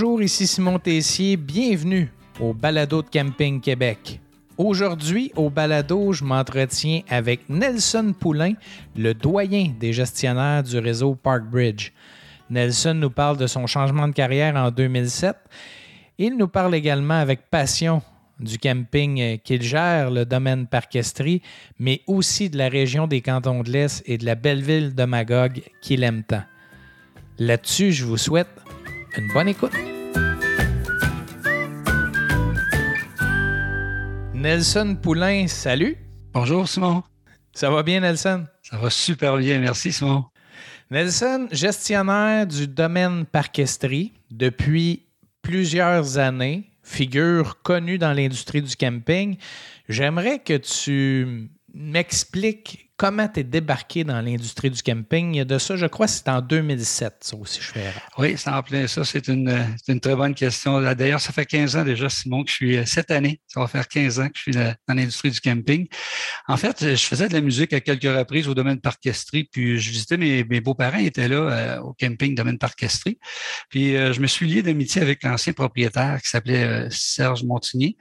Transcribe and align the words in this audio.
Bonjour, 0.00 0.22
ici 0.22 0.46
Simon 0.46 0.78
Tessier. 0.78 1.36
Bienvenue 1.36 2.08
au 2.38 2.54
Balado 2.54 3.02
de 3.02 3.08
Camping 3.08 3.60
Québec. 3.60 4.20
Aujourd'hui, 4.56 5.32
au 5.34 5.50
Balado, 5.50 6.12
je 6.12 6.22
m'entretiens 6.22 7.00
avec 7.08 7.48
Nelson 7.48 8.14
Poulain, 8.16 8.52
le 8.96 9.12
doyen 9.12 9.74
des 9.80 9.92
gestionnaires 9.92 10.62
du 10.62 10.78
réseau 10.78 11.16
Parkbridge. 11.16 11.90
Nelson 12.48 12.94
nous 12.94 13.10
parle 13.10 13.38
de 13.38 13.48
son 13.48 13.66
changement 13.66 14.06
de 14.06 14.12
carrière 14.12 14.54
en 14.54 14.70
2007. 14.70 15.34
Il 16.16 16.36
nous 16.36 16.46
parle 16.46 16.76
également 16.76 17.18
avec 17.18 17.50
passion 17.50 18.00
du 18.38 18.56
camping 18.56 19.40
qu'il 19.40 19.62
gère, 19.62 20.12
le 20.12 20.24
domaine 20.24 20.68
Parquestrie, 20.68 21.42
mais 21.80 22.02
aussi 22.06 22.50
de 22.50 22.56
la 22.56 22.68
région 22.68 23.08
des 23.08 23.20
cantons 23.20 23.64
de 23.64 23.72
l'Est 23.72 24.04
et 24.06 24.16
de 24.16 24.24
la 24.24 24.36
belle 24.36 24.62
ville 24.62 24.94
de 24.94 25.04
Magog 25.04 25.60
qu'il 25.82 26.04
aime 26.04 26.22
tant. 26.22 26.44
Là-dessus, 27.40 27.90
je 27.90 28.04
vous 28.04 28.16
souhaite 28.16 28.48
une 29.18 29.32
bonne 29.32 29.48
écoute. 29.48 29.72
Nelson 34.32 34.96
Poulain, 35.02 35.48
salut. 35.48 35.96
Bonjour 36.32 36.68
Simon. 36.68 37.02
Ça 37.52 37.68
va 37.70 37.82
bien, 37.82 38.00
Nelson? 38.00 38.46
Ça 38.62 38.78
va 38.78 38.90
super 38.90 39.36
bien, 39.36 39.58
merci 39.58 39.92
Simon. 39.92 40.24
Nelson, 40.90 41.48
gestionnaire 41.50 42.46
du 42.46 42.68
domaine 42.68 43.26
Parquestrie 43.26 44.12
depuis 44.30 45.06
plusieurs 45.42 46.18
années, 46.18 46.70
figure 46.84 47.60
connue 47.62 47.98
dans 47.98 48.12
l'industrie 48.12 48.62
du 48.62 48.76
camping. 48.76 49.36
J'aimerais 49.88 50.38
que 50.38 50.56
tu 50.56 51.50
m'expliques 51.74 52.87
comment 52.98 53.28
tu 53.28 53.40
es 53.40 53.44
débarqué 53.44 54.02
dans 54.02 54.20
l'industrie 54.20 54.70
du 54.70 54.82
camping. 54.82 55.44
De 55.44 55.58
ça, 55.58 55.76
je 55.76 55.86
crois, 55.86 56.08
c'est 56.08 56.28
en 56.28 56.42
2007, 56.42 57.14
ça 57.20 57.36
aussi, 57.36 57.60
je 57.62 57.68
fais 57.68 57.92
Oui, 58.18 58.34
c'est 58.36 58.50
en 58.50 58.62
plein 58.62 58.86
ça. 58.88 59.04
C'est 59.04 59.28
une, 59.28 59.56
une, 59.86 60.00
très 60.00 60.16
bonne 60.16 60.34
question. 60.34 60.82
D'ailleurs, 60.82 61.20
ça 61.20 61.32
fait 61.32 61.46
15 61.46 61.76
ans 61.76 61.84
déjà, 61.84 62.08
Simon, 62.10 62.42
que 62.42 62.50
je 62.50 62.54
suis, 62.54 62.86
cette 62.86 63.12
année, 63.12 63.40
ça 63.46 63.60
va 63.60 63.68
faire 63.68 63.86
15 63.86 64.20
ans 64.20 64.26
que 64.26 64.34
je 64.34 64.40
suis 64.42 64.52
dans 64.52 64.74
l'industrie 64.88 65.30
du 65.30 65.40
camping. 65.40 65.86
En 66.48 66.56
fait, 66.56 66.96
je 66.96 67.04
faisais 67.04 67.28
de 67.28 67.34
la 67.34 67.40
musique 67.40 67.72
à 67.72 67.80
quelques 67.80 68.02
reprises 68.02 68.48
au 68.48 68.54
domaine 68.54 68.80
parquestrie, 68.80 69.44
puis 69.44 69.78
je 69.78 69.90
visitais 69.90 70.16
mes, 70.16 70.42
beaux-parents 70.60 70.98
étaient 70.98 71.28
là 71.28 71.36
euh, 71.36 71.80
au 71.80 71.94
camping 71.94 72.34
domaine 72.34 72.58
parquestrie. 72.58 73.18
Puis 73.70 73.96
euh, 73.96 74.12
je 74.12 74.20
me 74.20 74.26
suis 74.26 74.48
lié 74.48 74.62
d'amitié 74.62 75.02
avec 75.02 75.22
l'ancien 75.22 75.52
propriétaire 75.52 76.20
qui 76.20 76.28
s'appelait 76.28 76.64
euh, 76.64 76.88
Serge 76.90 77.44
Montigny, 77.44 77.96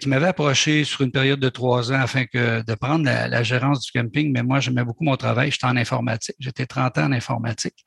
qui 0.00 0.08
m'avait 0.08 0.28
approché 0.28 0.84
sur 0.84 1.00
une 1.00 1.10
période 1.10 1.40
de 1.40 1.48
trois 1.48 1.92
ans 1.92 2.00
afin 2.00 2.24
que 2.26 2.62
de 2.62 2.74
prendre 2.74 3.04
la 3.04 3.42
gérance 3.42 3.80
du 3.80 3.90
camping 3.90 4.27
mais 4.32 4.42
moi, 4.42 4.60
j'aimais 4.60 4.84
beaucoup 4.84 5.04
mon 5.04 5.16
travail. 5.16 5.50
J'étais 5.50 5.66
en 5.66 5.76
informatique. 5.76 6.36
J'étais 6.38 6.66
30 6.66 6.98
ans 6.98 7.04
en 7.04 7.12
informatique. 7.12 7.84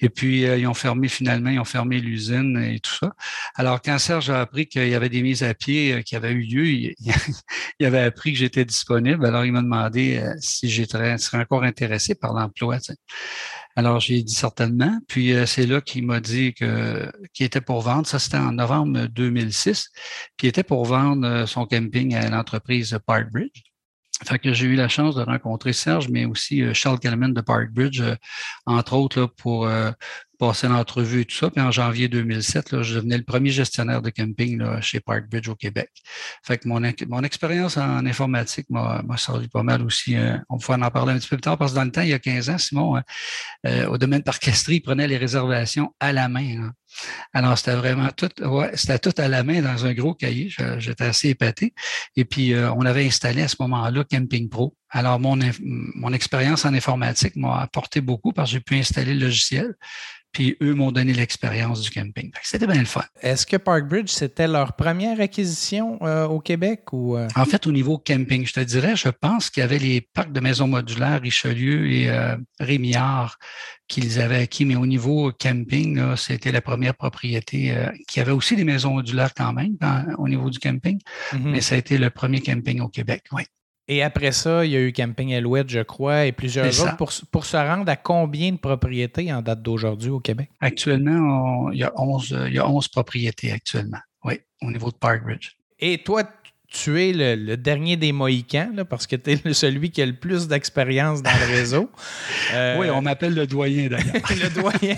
Et 0.00 0.08
puis, 0.08 0.46
euh, 0.46 0.58
ils 0.58 0.66
ont 0.66 0.74
fermé 0.74 1.08
finalement, 1.08 1.50
ils 1.50 1.58
ont 1.58 1.64
fermé 1.64 2.00
l'usine 2.00 2.56
et 2.58 2.80
tout 2.80 2.94
ça. 2.94 3.12
Alors, 3.54 3.80
quand 3.82 3.98
Serge 3.98 4.30
a 4.30 4.40
appris 4.40 4.66
qu'il 4.66 4.88
y 4.88 4.94
avait 4.94 5.08
des 5.08 5.22
mises 5.22 5.42
à 5.42 5.54
pied 5.54 5.94
euh, 5.94 6.02
qui 6.02 6.16
avaient 6.16 6.32
eu 6.32 6.42
lieu, 6.42 6.66
il, 6.66 6.94
avait 7.86 8.00
appris 8.00 8.32
que 8.32 8.38
j'étais 8.38 8.64
disponible. 8.64 9.26
Alors, 9.26 9.44
il 9.44 9.52
m'a 9.52 9.62
demandé 9.62 10.18
euh, 10.18 10.34
si 10.40 10.68
j'étais 10.68 11.18
serais 11.18 11.38
encore 11.38 11.62
intéressé 11.62 12.14
par 12.14 12.32
l'emploi. 12.34 12.78
Alors, 13.76 14.00
j'ai 14.00 14.22
dit 14.22 14.34
certainement. 14.34 14.98
Puis, 15.08 15.34
c'est 15.46 15.66
là 15.66 15.80
qu'il 15.80 16.06
m'a 16.06 16.20
dit 16.20 16.54
que 16.54 17.10
qu'il 17.32 17.46
était 17.46 17.60
pour 17.60 17.80
vendre. 17.80 18.06
Ça, 18.06 18.18
c'était 18.18 18.36
en 18.36 18.52
novembre 18.52 19.06
2006. 19.06 19.88
Puis, 20.36 20.46
il 20.46 20.50
était 20.50 20.62
pour 20.62 20.84
vendre 20.84 21.46
son 21.46 21.66
camping 21.66 22.14
à 22.14 22.28
l'entreprise 22.28 22.98
Parkbridge. 23.06 23.71
Fait 24.24 24.38
que 24.38 24.52
j'ai 24.52 24.66
eu 24.66 24.76
la 24.76 24.88
chance 24.88 25.14
de 25.14 25.22
rencontrer 25.22 25.72
Serge, 25.72 26.08
mais 26.08 26.24
aussi 26.24 26.62
euh, 26.62 26.74
Charles 26.74 26.98
Kallman 26.98 27.30
de 27.30 27.40
Parkbridge, 27.40 28.00
euh, 28.00 28.14
entre 28.66 28.94
autres, 28.94 29.20
là, 29.20 29.28
pour 29.28 29.68
euh, 30.42 30.48
passer 30.48 30.68
l'entrevue 30.68 31.20
et 31.22 31.24
tout 31.24 31.36
ça. 31.36 31.50
Puis 31.50 31.60
en 31.60 31.70
janvier 31.70 32.08
2007, 32.08 32.72
là, 32.72 32.82
je 32.82 32.94
devenais 32.96 33.18
le 33.18 33.24
premier 33.24 33.50
gestionnaire 33.50 34.02
de 34.02 34.10
camping 34.10 34.62
chez 34.80 35.00
Parkbridge 35.00 35.48
au 35.48 35.54
Québec. 35.54 35.90
Fait 36.42 36.58
que 36.58 36.68
mon, 36.68 36.80
mon 37.08 37.22
expérience 37.22 37.76
en 37.76 38.04
informatique 38.06 38.66
m'a 38.70 39.02
servi 39.16 39.48
pas 39.48 39.62
mal 39.62 39.82
aussi. 39.82 40.16
on 40.48 40.58
pourrait 40.58 40.82
en 40.82 40.90
parler 40.90 41.12
un 41.12 41.18
petit 41.18 41.28
peu 41.28 41.36
plus 41.36 41.42
tard 41.42 41.58
parce 41.58 41.72
que 41.72 41.76
dans 41.76 41.84
le 41.84 41.90
temps, 41.90 42.02
il 42.02 42.08
y 42.08 42.14
a 42.14 42.18
15 42.18 42.50
ans, 42.50 42.58
Simon, 42.58 42.96
hein, 42.96 43.86
au 43.86 43.98
domaine 43.98 44.22
parquesterie, 44.22 44.76
il 44.76 44.80
prenait 44.80 45.06
les 45.06 45.16
réservations 45.16 45.94
à 46.00 46.12
la 46.12 46.28
main. 46.28 46.62
Hein. 46.62 46.72
Alors, 47.32 47.56
c'était 47.56 47.74
vraiment 47.74 48.08
tout, 48.16 48.28
c'était 48.74 48.98
tout 48.98 49.14
à 49.16 49.28
la 49.28 49.42
main 49.42 49.62
dans 49.62 49.86
un 49.86 49.94
gros 49.94 50.14
cahier. 50.14 50.50
J'étais 50.78 51.04
assez 51.04 51.30
épaté. 51.30 51.74
Et 52.16 52.24
puis, 52.24 52.52
euh, 52.52 52.72
on 52.72 52.84
avait 52.84 53.06
installé 53.06 53.42
à 53.42 53.48
ce 53.48 53.56
moment-là 53.60 54.04
Camping 54.04 54.48
Pro. 54.48 54.76
Alors, 54.92 55.18
mon, 55.18 55.38
mon 55.62 56.12
expérience 56.12 56.64
en 56.66 56.74
informatique 56.74 57.34
m'a 57.34 57.60
apporté 57.60 58.00
beaucoup 58.02 58.32
parce 58.32 58.50
que 58.50 58.58
j'ai 58.58 58.60
pu 58.60 58.76
installer 58.76 59.14
le 59.14 59.26
logiciel. 59.26 59.74
Puis 60.32 60.56
eux 60.62 60.74
m'ont 60.74 60.92
donné 60.92 61.12
l'expérience 61.12 61.82
du 61.82 61.90
camping. 61.90 62.32
C'était 62.42 62.66
bien 62.66 62.80
le 62.80 62.86
fun. 62.86 63.04
Est-ce 63.20 63.46
que 63.46 63.58
Parkbridge, 63.58 64.08
c'était 64.08 64.48
leur 64.48 64.74
première 64.76 65.20
acquisition 65.20 65.98
euh, 66.02 66.26
au 66.26 66.40
Québec 66.40 66.92
ou 66.92 67.16
euh? 67.16 67.28
En 67.36 67.44
fait, 67.44 67.66
au 67.66 67.72
niveau 67.72 67.98
camping, 67.98 68.46
je 68.46 68.54
te 68.54 68.60
dirais, 68.60 68.96
je 68.96 69.10
pense 69.10 69.50
qu'il 69.50 69.60
y 69.60 69.64
avait 69.64 69.78
les 69.78 70.00
parcs 70.00 70.32
de 70.32 70.40
maisons 70.40 70.66
modulaires 70.66 71.20
Richelieu 71.20 71.86
et 71.90 72.08
euh, 72.08 72.36
Rémillard 72.58 73.38
qu'ils 73.88 74.20
avaient 74.20 74.40
acquis, 74.40 74.64
mais 74.64 74.76
au 74.76 74.86
niveau 74.86 75.32
camping, 75.32 76.00
c'était 76.16 76.50
la 76.50 76.62
première 76.62 76.94
propriété 76.94 77.76
euh, 77.76 77.90
qui 78.08 78.20
avait 78.20 78.32
aussi 78.32 78.56
des 78.56 78.64
maisons 78.64 78.94
modulaires 78.94 79.34
quand 79.34 79.52
même 79.52 79.76
au 80.16 80.28
niveau 80.28 80.48
du 80.48 80.58
camping, 80.58 80.98
mm-hmm. 81.32 81.38
mais 81.42 81.60
ça 81.60 81.74
a 81.74 81.78
été 81.78 81.98
le 81.98 82.08
premier 82.08 82.40
camping 82.40 82.80
au 82.80 82.88
Québec, 82.88 83.24
oui. 83.32 83.42
Et 83.92 84.02
après 84.02 84.32
ça, 84.32 84.64
il 84.64 84.70
y 84.70 84.76
a 84.76 84.80
eu 84.80 84.90
Camping 84.90 85.34
Alouette, 85.34 85.68
je 85.68 85.80
crois, 85.80 86.24
et 86.24 86.32
plusieurs 86.32 86.80
autres. 86.80 86.96
Pour, 86.96 87.12
pour, 87.30 87.44
se 87.44 87.58
rendre 87.58 87.90
à 87.90 87.96
combien 87.96 88.50
de 88.52 88.56
propriétés 88.56 89.30
en 89.30 89.42
date 89.42 89.60
d'aujourd'hui 89.60 90.08
au 90.08 90.18
Québec? 90.18 90.48
Actuellement, 90.60 91.70
il, 91.70 91.80
y 91.80 91.84
a 91.84 91.92
11, 92.00 92.44
il 92.48 92.54
y 92.54 92.58
a 92.58 92.66
11 92.66 92.88
propriétés 92.88 93.52
actuellement, 93.52 93.98
oui, 94.24 94.40
au 94.62 94.70
niveau 94.70 94.90
de 94.90 94.96
Parkbridge. 94.96 95.56
Et 95.78 95.98
toi, 95.98 96.22
tu 96.72 97.02
es 97.02 97.12
le, 97.12 97.56
dernier 97.56 97.96
des 97.96 98.12
Mohicans, 98.12 98.84
parce 98.88 99.06
que 99.06 99.14
tu 99.16 99.32
es 99.32 99.52
celui 99.52 99.90
qui 99.90 100.00
a 100.00 100.06
le 100.06 100.14
plus 100.14 100.48
d'expérience 100.48 101.22
dans 101.22 101.30
le 101.30 101.54
réseau. 101.54 101.90
Euh, 102.54 102.76
oui, 102.80 102.88
on 102.90 103.02
m'appelle 103.02 103.34
le 103.34 103.46
doyen 103.46 103.88
d'ailleurs. 103.88 104.14
le 104.30 104.48
doyen. 104.48 104.96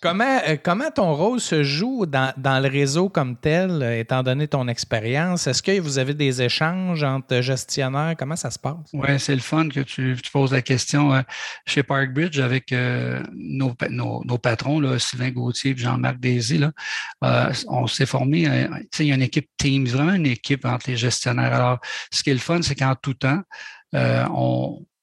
comment, 0.00 0.40
euh, 0.48 0.56
comment 0.62 0.90
ton 0.90 1.14
rôle 1.14 1.40
se 1.40 1.62
joue 1.62 2.06
dans, 2.06 2.32
le 2.62 2.68
réseau 2.68 3.10
comme 3.10 3.36
tel, 3.36 3.82
euh, 3.82 4.00
étant 4.00 4.22
donné 4.22 4.48
ton 4.48 4.66
expérience? 4.66 5.46
Est-ce 5.46 5.62
que 5.62 5.78
vous 5.78 5.98
avez 5.98 6.14
des 6.14 6.40
échanges 6.40 7.02
entre 7.02 7.42
gestionnaires? 7.42 8.14
Comment 8.18 8.36
ça 8.36 8.50
se 8.50 8.58
passe? 8.58 8.76
Oui, 8.94 9.18
c'est 9.18 9.34
le 9.34 9.42
fun 9.42 9.68
que 9.68 9.80
tu, 9.80 10.16
poses 10.32 10.52
la 10.52 10.62
question. 10.62 11.22
chez 11.66 11.82
Parkbridge, 11.82 12.38
avec 12.38 12.72
nos, 12.72 13.74
nos, 13.90 14.38
patrons, 14.38 14.80
là, 14.80 14.98
Sylvain 14.98 15.30
Gauthier 15.30 15.72
et 15.72 15.76
Jean-Marc 15.76 16.18
Daisy, 16.18 16.60
on 17.20 17.86
s'est 17.86 18.06
formé, 18.06 18.48
il 18.98 19.06
y 19.06 19.12
a 19.12 19.14
une 19.14 19.22
équipe 19.22 19.48
Teams, 19.58 19.86
vraiment 19.86 20.14
une 20.14 20.26
équipe 20.26 20.64
entre 20.64 20.88
les 20.88 20.96
gestionnaires 20.96 21.09
alors, 21.26 21.78
ce 22.10 22.22
qui 22.22 22.30
est 22.30 22.34
le 22.34 22.40
fun, 22.40 22.62
c'est 22.62 22.74
qu'en 22.74 22.94
tout 22.94 23.14
temps, 23.14 23.42
euh, 23.94 24.24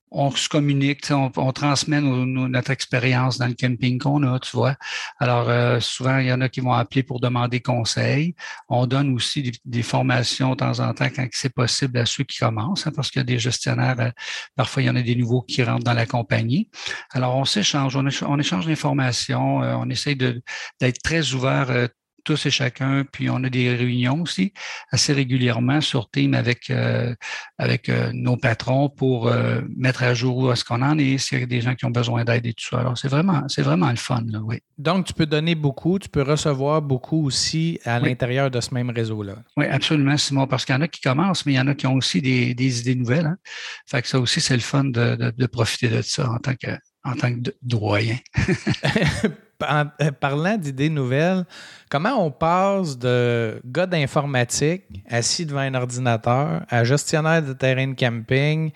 on, 0.10 0.32
se 0.32 0.48
communique, 0.48 1.06
on, 1.12 1.52
transmet 1.52 2.00
notre 2.02 2.72
expérience 2.72 3.38
dans 3.38 3.48
le 3.48 3.54
camping 3.54 4.00
qu'on 4.00 4.24
a, 4.24 4.40
tu 4.40 4.56
vois. 4.56 4.76
Alors, 5.20 5.50
euh, 5.50 5.80
souvent, 5.82 6.18
il 6.20 6.28
y 6.28 6.34
en 6.34 6.40
a 6.42 6.50
qui 6.50 6.62
vont 6.62 6.72
appeler 6.72 7.04
pour 7.04 7.20
demander 7.20 7.60
conseil. 7.60 8.34
On 8.70 8.88
donne 8.88 9.14
aussi 9.14 9.52
des, 9.66 9.84
formations 9.84 10.52
de 10.52 10.56
temps 10.56 10.80
en 10.80 10.94
temps 10.94 11.10
quand 11.14 11.28
c'est 11.34 11.54
possible 11.54 11.98
à 12.00 12.06
ceux 12.06 12.24
qui 12.24 12.38
commencent, 12.38 12.88
hein, 12.88 12.94
parce 12.96 13.12
qu'il 13.12 13.20
y 13.20 13.22
a 13.22 13.26
des 13.26 13.40
gestionnaires, 13.40 14.00
euh, 14.00 14.12
parfois 14.56 14.82
il 14.82 14.86
y 14.86 14.90
en 14.90 14.96
a 14.96 15.02
des 15.02 15.16
nouveaux 15.16 15.42
qui 15.42 15.62
rentrent 15.64 15.84
dans 15.84 15.94
la 15.94 16.06
compagnie. 16.06 16.70
Alors, 17.12 17.36
on 17.36 17.46
s'échange, 17.46 17.96
on, 17.96 18.08
échange, 18.08 18.30
on 18.30 18.40
échange 18.40 18.66
d'informations, 18.66 19.58
on 19.58 19.90
essaye 19.90 20.16
d'être 20.16 21.02
très 21.04 21.34
ouvert 21.34 21.90
tous 22.28 22.46
et 22.46 22.52
chacun. 22.52 23.06
Puis 23.10 23.30
on 23.30 23.42
a 23.46 23.50
des 23.50 23.74
réunions 23.74 24.22
aussi 24.22 24.52
assez 24.92 25.14
régulièrement 25.14 25.80
sur 25.80 26.12
Team 26.12 26.34
avec, 26.34 26.70
euh, 26.70 27.16
avec 27.58 27.88
euh, 27.88 28.12
nos 28.14 28.36
patrons 28.36 28.90
pour 28.90 29.30
euh, 29.30 29.62
mettre 29.78 30.04
à 30.04 30.14
jour 30.14 30.38
où 30.38 30.52
est-ce 30.52 30.66
qu'on 30.66 30.82
en 30.82 30.98
est, 31.00 31.18
s'il 31.18 31.40
y 31.40 31.44
a 31.44 31.46
des 31.46 31.62
gens 31.62 31.74
qui 31.74 31.86
ont 31.86 31.90
besoin 31.90 32.26
d'aide 32.26 32.46
et 32.46 32.54
tout 32.54 32.66
ça. 32.70 32.80
Alors, 32.82 32.98
c'est 32.98 33.08
vraiment, 33.08 33.44
c'est 33.48 33.62
vraiment 33.62 33.90
le 33.90 33.96
fun, 33.96 34.24
là, 34.28 34.40
oui. 34.44 34.60
Donc, 34.78 35.06
tu 35.06 35.14
peux 35.14 35.26
donner 35.26 35.56
beaucoup, 35.56 36.00
tu 36.00 36.10
peux 36.10 36.22
recevoir 36.22 36.82
beaucoup 36.82 37.26
aussi 37.26 37.80
à 37.86 38.00
l'intérieur 38.00 38.52
de 38.52 38.60
ce 38.60 38.74
même 38.74 38.90
réseau-là. 38.90 39.36
Oui, 39.56 39.66
absolument, 39.66 40.18
Simon, 40.18 40.48
parce 40.48 40.66
qu'il 40.66 40.76
y 40.76 40.78
en 40.78 40.82
a 40.82 40.88
qui 40.90 41.02
commencent, 41.02 41.46
mais 41.46 41.54
il 41.54 41.56
y 41.56 41.60
en 41.62 41.68
a 41.68 41.76
qui 41.76 41.88
ont 41.88 41.96
aussi 41.96 42.22
des, 42.22 42.80
idées 42.82 42.96
nouvelles. 42.96 43.26
Hein. 43.26 43.38
Fait 43.86 44.02
que 44.02 44.08
ça 44.10 44.20
aussi, 44.20 44.42
c'est 44.42 44.54
le 44.54 44.60
fun 44.60 44.84
de, 44.84 45.16
de, 45.16 45.46
profiter 45.48 45.88
de 45.88 46.02
ça 46.02 46.30
en 46.30 46.40
tant 46.40 46.56
que, 46.56 46.72
en 47.06 47.16
tant 47.16 47.34
que 47.34 47.52
doyen. 47.62 48.18
Euh, 49.64 50.12
parlant 50.20 50.56
d'idées 50.56 50.90
nouvelles, 50.90 51.44
comment 51.90 52.24
on 52.24 52.30
passe 52.30 52.98
de 52.98 53.60
gars 53.66 53.88
d'informatique 53.88 54.84
assis 55.10 55.48
devant 55.48 55.62
un 55.62 55.74
ordinateur 55.74 56.64
à 56.70 56.84
gestionnaire 56.84 57.42
de 57.42 57.54
terrain 57.54 57.88
de 57.88 57.96
camping 57.96 58.72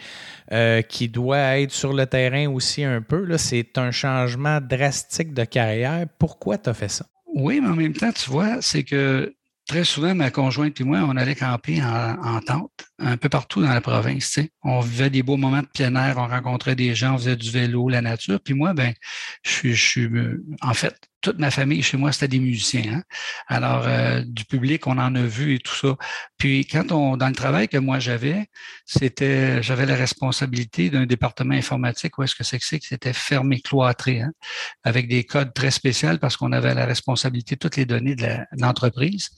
euh, 0.51 0.81
qui 0.81 1.07
doit 1.07 1.59
être 1.59 1.71
sur 1.71 1.93
le 1.93 2.07
terrain 2.07 2.47
aussi 2.47 2.83
un 2.83 3.01
peu? 3.01 3.37
C'est 3.37 3.77
un 3.77 3.91
changement 3.91 4.59
drastique 4.59 5.35
de 5.35 5.43
carrière. 5.43 6.07
Pourquoi 6.17 6.57
tu 6.57 6.69
as 6.71 6.73
fait 6.73 6.89
ça? 6.89 7.05
Oui, 7.35 7.61
mais 7.61 7.69
en 7.69 7.75
même 7.75 7.93
temps, 7.93 8.11
tu 8.11 8.31
vois, 8.31 8.57
c'est 8.61 8.83
que 8.83 9.35
très 9.71 9.85
souvent, 9.85 10.13
ma 10.13 10.31
conjointe 10.31 10.81
et 10.81 10.83
moi, 10.83 10.99
on 11.07 11.15
allait 11.15 11.33
camper 11.33 11.81
en, 11.81 12.41
tente, 12.41 12.73
un 12.99 13.15
peu 13.15 13.29
partout 13.29 13.61
dans 13.61 13.69
la 13.69 13.79
province. 13.79 14.37
On 14.63 14.81
vivait 14.81 15.09
des 15.09 15.23
beaux 15.23 15.37
moments 15.37 15.61
de 15.61 15.67
plein 15.67 15.95
air, 15.95 16.17
on 16.17 16.27
rencontrait 16.27 16.75
des 16.75 16.93
gens, 16.93 17.13
on 17.13 17.17
faisait 17.17 17.37
du 17.37 17.51
vélo, 17.51 17.87
la 17.87 18.01
nature. 18.01 18.41
Puis 18.43 18.53
moi, 18.53 18.73
ben, 18.73 18.93
je 19.43 19.71
suis, 19.71 20.07
euh, 20.07 20.43
en 20.61 20.73
fait, 20.73 20.97
toute 21.21 21.39
ma 21.39 21.51
famille 21.51 21.83
chez 21.83 21.97
moi, 21.97 22.11
c'était 22.11 22.27
des 22.27 22.39
musiciens. 22.39 22.95
Hein. 22.95 23.03
Alors, 23.47 23.87
euh, 23.87 24.23
du 24.25 24.45
public, 24.45 24.87
on 24.87 24.97
en 24.97 25.15
a 25.15 25.21
vu 25.21 25.55
et 25.55 25.59
tout 25.59 25.75
ça. 25.75 25.95
Puis, 26.37 26.65
quand 26.65 26.91
on, 26.91 27.17
dans 27.17 27.27
le 27.27 27.35
travail 27.35 27.67
que 27.67 27.77
moi 27.77 27.99
j'avais, 27.99 28.47
c'était, 28.85 29.61
j'avais 29.61 29.85
la 29.85 29.95
responsabilité 29.95 30.89
d'un 30.89 31.05
département 31.05 31.53
informatique. 31.53 32.17
Où 32.17 32.23
est-ce 32.23 32.35
que 32.35 32.43
c'est 32.43 32.59
que 32.59 32.65
c'est 32.65 32.81
c'était 32.81 33.13
fermé, 33.13 33.61
cloîtré, 33.61 34.21
hein, 34.21 34.31
avec 34.83 35.07
des 35.07 35.23
codes 35.23 35.53
très 35.53 35.71
spéciaux 35.71 36.17
parce 36.19 36.35
qu'on 36.37 36.51
avait 36.51 36.73
la 36.73 36.85
responsabilité 36.85 37.55
de 37.55 37.59
toutes 37.59 37.77
les 37.77 37.85
données 37.85 38.15
de 38.15 38.27
l'entreprise. 38.57 39.29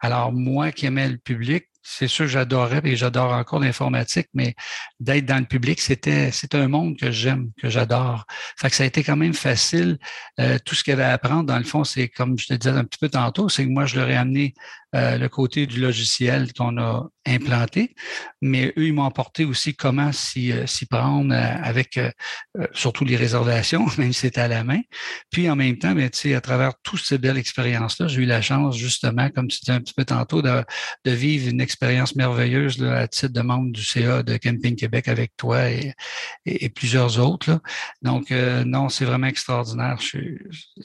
Alors, 0.00 0.32
moi 0.32 0.72
qui 0.72 0.86
aimais 0.86 1.08
le 1.08 1.18
public, 1.18 1.66
c'est 1.82 2.08
sûr 2.08 2.26
que 2.26 2.30
j'adorais 2.30 2.80
et 2.84 2.96
j'adore 2.96 3.32
encore 3.32 3.58
l'informatique, 3.60 4.28
mais 4.34 4.54
d'être 5.00 5.26
dans 5.26 5.38
le 5.38 5.44
public, 5.44 5.80
c'était 5.80 6.30
c'est 6.30 6.54
un 6.54 6.68
monde 6.68 6.96
que 6.96 7.10
j'aime, 7.10 7.50
que 7.60 7.68
j'adore. 7.68 8.24
Fait 8.58 8.70
que 8.70 8.76
ça 8.76 8.84
a 8.84 8.86
été 8.86 9.02
quand 9.02 9.16
même 9.16 9.34
facile. 9.34 9.98
Euh, 10.40 10.58
tout 10.64 10.74
ce 10.74 10.84
qu'il 10.84 10.92
y 10.92 10.94
avait 10.94 11.02
à 11.02 11.12
apprendre, 11.12 11.44
dans 11.44 11.58
le 11.58 11.64
fond, 11.64 11.84
c'est 11.84 12.08
comme 12.08 12.38
je 12.38 12.46
te 12.46 12.54
disais 12.54 12.74
un 12.74 12.84
petit 12.84 12.98
peu 12.98 13.08
tantôt, 13.08 13.48
c'est 13.48 13.64
que 13.64 13.70
moi, 13.70 13.86
je 13.86 13.96
leur 13.96 14.08
ai 14.08 14.16
amené 14.16 14.54
euh, 14.94 15.16
le 15.16 15.28
côté 15.28 15.66
du 15.66 15.80
logiciel 15.80 16.52
qu'on 16.52 16.76
a 16.78 17.08
implanté, 17.26 17.94
mais 18.42 18.74
eux, 18.76 18.86
ils 18.86 18.92
m'ont 18.92 19.06
apporté 19.06 19.44
aussi 19.44 19.74
comment 19.74 20.12
s'y, 20.12 20.52
euh, 20.52 20.66
prendre 20.90 21.34
avec 21.34 21.98
surtout 22.74 23.04
les 23.04 23.16
réservations, 23.16 23.86
même 23.98 24.12
si 24.12 24.20
c'était 24.20 24.42
à 24.42 24.48
la 24.48 24.64
main. 24.64 24.80
Puis 25.30 25.48
en 25.48 25.56
même 25.56 25.78
temps, 25.78 25.94
ben, 25.94 26.10
à 26.10 26.40
travers 26.40 26.72
toute 26.82 27.00
cette 27.00 27.20
belle 27.20 27.38
expérience-là, 27.38 28.08
j'ai 28.08 28.22
eu 28.22 28.26
la 28.26 28.42
chance, 28.42 28.76
justement, 28.76 29.30
comme 29.30 29.48
tu 29.48 29.60
disais 29.60 29.72
un 29.72 29.80
petit 29.80 29.94
peu 29.94 30.04
tantôt, 30.04 30.42
de, 30.42 30.64
de 31.04 31.10
vivre 31.10 31.48
une 31.48 31.60
expérience 31.60 31.71
merveilleuse 32.16 32.78
là, 32.78 32.98
à 32.98 33.08
titre 33.08 33.32
de 33.32 33.40
membre 33.40 33.72
du 33.72 33.82
CA 33.82 34.22
de 34.22 34.36
Camping 34.36 34.76
Québec 34.76 35.08
avec 35.08 35.36
toi 35.36 35.68
et, 35.70 35.94
plusieurs 36.74 37.18
autres. 37.18 37.60
Donc, 38.02 38.30
non, 38.30 38.88
c'est 38.88 39.04
vraiment 39.04 39.26
extraordinaire. 39.26 39.98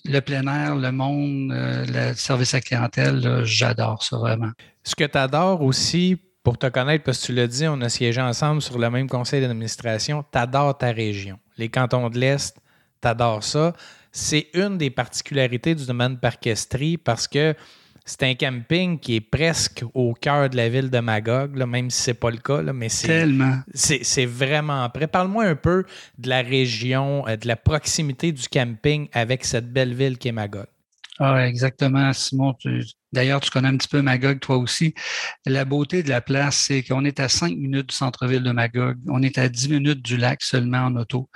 Le 0.05 0.19
plein 0.19 0.47
air, 0.47 0.75
le 0.75 0.91
monde, 0.91 1.51
le 1.53 2.13
service 2.15 2.53
à 2.53 2.61
clientèle, 2.61 3.41
j'adore 3.43 4.03
ça 4.03 4.17
vraiment. 4.17 4.51
Ce 4.83 4.95
que 4.95 5.03
tu 5.03 5.17
adores 5.17 5.61
aussi, 5.61 6.17
pour 6.47 6.57
te 6.57 6.67
connaître, 6.67 7.03
parce 7.03 7.19
que 7.19 7.25
tu 7.25 7.33
l'as 7.33 7.47
dit, 7.47 7.67
on 7.67 7.81
a 7.81 7.89
siégé 7.89 8.21
ensemble 8.21 8.61
sur 8.61 8.79
le 8.79 8.89
même 8.89 9.09
conseil 9.09 9.41
d'administration, 9.41 10.23
tu 10.31 10.37
adores 10.37 10.77
ta 10.77 10.93
région. 10.93 11.37
Les 11.57 11.67
cantons 11.67 12.09
de 12.09 12.17
l'Est, 12.17 12.55
tu 13.01 13.07
adores 13.09 13.43
ça. 13.43 13.73
C'est 14.13 14.47
une 14.53 14.77
des 14.77 14.89
particularités 14.89 15.75
du 15.75 15.85
domaine 15.85 16.17
parquesterie 16.17 16.95
parce 16.95 17.27
que 17.27 17.53
c'est 18.07 18.23
un 18.23 18.35
camping 18.35 18.97
qui 18.99 19.17
est 19.17 19.21
presque 19.21 19.83
au 19.93 20.13
cœur 20.13 20.49
de 20.49 20.55
la 20.55 20.69
ville 20.69 20.89
de 20.89 20.99
Magog, 20.99 21.57
même 21.57 21.89
si 21.89 22.03
ce 22.03 22.11
n'est 22.11 22.15
pas 22.15 22.31
le 22.31 22.37
cas. 22.37 22.61
mais 22.61 22.87
c'est, 22.87 23.07
Tellement. 23.07 23.59
C'est, 23.73 24.25
vraiment 24.25 24.89
près. 24.89 25.07
Parle-moi 25.07 25.43
un 25.43 25.55
peu 25.55 25.83
de 26.17 26.29
la 26.29 26.41
région, 26.41 27.27
euh, 27.27 27.35
de 27.35 27.47
la 27.47 27.57
proximité 27.57 28.31
du 28.31 28.47
camping 28.47 29.09
avec 29.11 29.43
cette 29.43 29.71
belle 29.71 29.93
ville 29.93 30.17
qui 30.17 30.29
est 30.29 30.31
Magog. 30.31 30.67
Ah, 31.19 31.45
exactement, 31.47 32.13
Simon. 32.13 32.53
Tu, 32.53 32.81
D'ailleurs, 33.13 33.39
tu 33.39 33.49
connais 33.49 33.69
un 33.69 33.77
petit 33.77 33.87
peu 33.87 34.01
Magog, 34.01 34.39
toi 34.39 34.57
aussi. 34.57 34.93
La 35.45 35.63
beauté 35.63 36.03
de 36.03 36.09
la 36.09 36.19
place, 36.21 36.65
c'est 36.67 36.83
qu'on 36.83 37.05
est 37.05 37.19
à 37.19 37.29
cinq 37.29 37.55
minutes 37.55 37.89
du 37.89 37.95
centre-ville 37.95 38.43
de 38.43 38.51
Magog. 38.51 38.97
On 39.07 39.21
est 39.21 39.37
à 39.37 39.47
dix 39.47 39.69
minutes 39.69 40.01
du 40.01 40.17
lac 40.17 40.41
seulement 40.41 40.79
en 40.79 40.95
auto. 40.97 41.29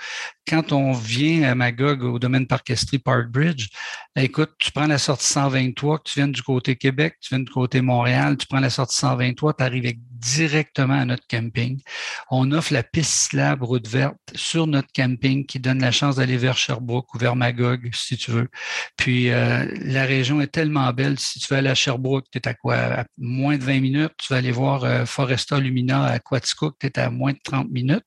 Quand 0.48 0.74
on 0.74 0.92
vient 0.92 1.44
à 1.44 1.56
Magog, 1.56 2.04
au 2.04 2.20
domaine 2.20 2.46
parquesterie 2.46 3.00
Park 3.00 3.30
Bridge, 3.30 3.70
écoute, 4.18 4.52
tu 4.60 4.72
prends 4.72 4.88
la 4.88 4.98
sortie 4.98 5.28
123, 5.28 6.00
que 6.00 6.04
tu 6.06 6.20
viennes 6.20 6.34
du 6.34 6.42
côté 6.42 6.76
Québec, 6.76 7.16
tu 7.22 7.34
viens 7.34 7.44
du 7.44 7.52
côté 7.52 7.82
Montréal, 7.82 8.36
tu 8.38 8.48
prends 8.48 8.60
la 8.60 8.70
sortie 8.70 8.98
123, 8.98 9.54
tu 9.54 9.64
arrives 9.64 9.86
directement 10.22 11.00
à 11.00 11.06
notre 11.06 11.26
camping. 11.28 11.82
On 12.30 12.52
offre 12.52 12.74
la 12.74 12.84
piste 12.84 13.32
slab 13.32 13.64
route 13.64 13.88
verte 13.88 14.16
sur 14.36 14.68
notre 14.68 14.90
camping 14.94 15.46
qui 15.46 15.60
donne 15.60 15.80
la 15.80 15.92
chance 15.92 16.18
d'aller 16.18 16.38
vers 16.38 16.58
Sherbrooke 16.58 17.14
ou 17.14 17.18
vers 17.18 17.36
Magog, 17.36 17.90
si 17.94 18.18
tu 18.18 18.32
veux. 18.32 18.48
Puis, 18.98 19.32
euh, 19.32 19.66
la 19.82 20.06
région 20.06 20.40
est 20.40 20.48
tellement 20.48 20.92
belle. 20.94 21.18
Si 21.20 21.40
tu 21.40 21.48
veux 21.52 21.58
aller 21.60 21.70
à 21.70 21.76
Sherbrooke, 21.76 22.26
tu 22.32 22.38
es 22.38 22.48
à 22.48 22.54
quoi? 22.54 22.76
À 22.76 23.06
moins 23.18 23.58
de 23.58 23.64
20 23.64 23.80
minutes. 23.82 24.14
Tu 24.18 24.32
vas 24.32 24.38
aller 24.38 24.52
voir 24.52 24.84
euh, 24.84 25.06
Foresta 25.06 25.60
Lumina 25.60 26.06
à 26.06 26.20
Quaticook, 26.20 26.76
tu 26.80 26.88
es 26.88 27.00
à 27.00 27.10
moins 27.10 27.34
de 27.34 27.40
30 27.44 27.70
minutes. 27.72 28.06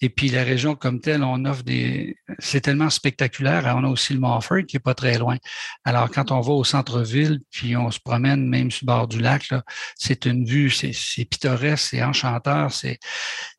Et 0.00 0.08
puis 0.08 0.28
la 0.28 0.42
région 0.42 0.74
comme 0.74 1.00
telle, 1.00 1.22
on 1.22 1.44
offre 1.44 1.62
des... 1.62 2.16
C'est 2.38 2.60
tellement 2.60 2.90
spectaculaire. 2.90 3.72
On 3.76 3.84
a 3.84 3.88
aussi 3.88 4.12
le 4.12 4.20
Montfort 4.20 4.66
qui 4.66 4.76
est 4.76 4.80
pas 4.80 4.94
très 4.94 5.18
loin. 5.18 5.36
Alors, 5.84 6.10
quand 6.10 6.32
on 6.32 6.40
va 6.40 6.52
au 6.52 6.64
centre-ville, 6.64 7.40
puis 7.50 7.76
on 7.76 7.90
se 7.90 8.00
promène 8.00 8.48
même 8.48 8.70
sur 8.70 8.86
le 8.86 8.86
bord 8.86 9.08
du 9.08 9.20
lac, 9.20 9.48
c'est 9.96 10.26
une 10.26 10.44
vue, 10.44 10.70
c'est 10.70 10.92
pittoresque, 11.24 11.43
c'est 11.78 12.02
enchanteur, 12.02 12.72
c'est 12.72 12.98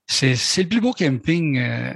c'est 0.08 0.64
le 0.64 0.70
plus 0.70 0.82
beau 0.82 0.94
camping 0.94 1.58
euh, 1.58 1.94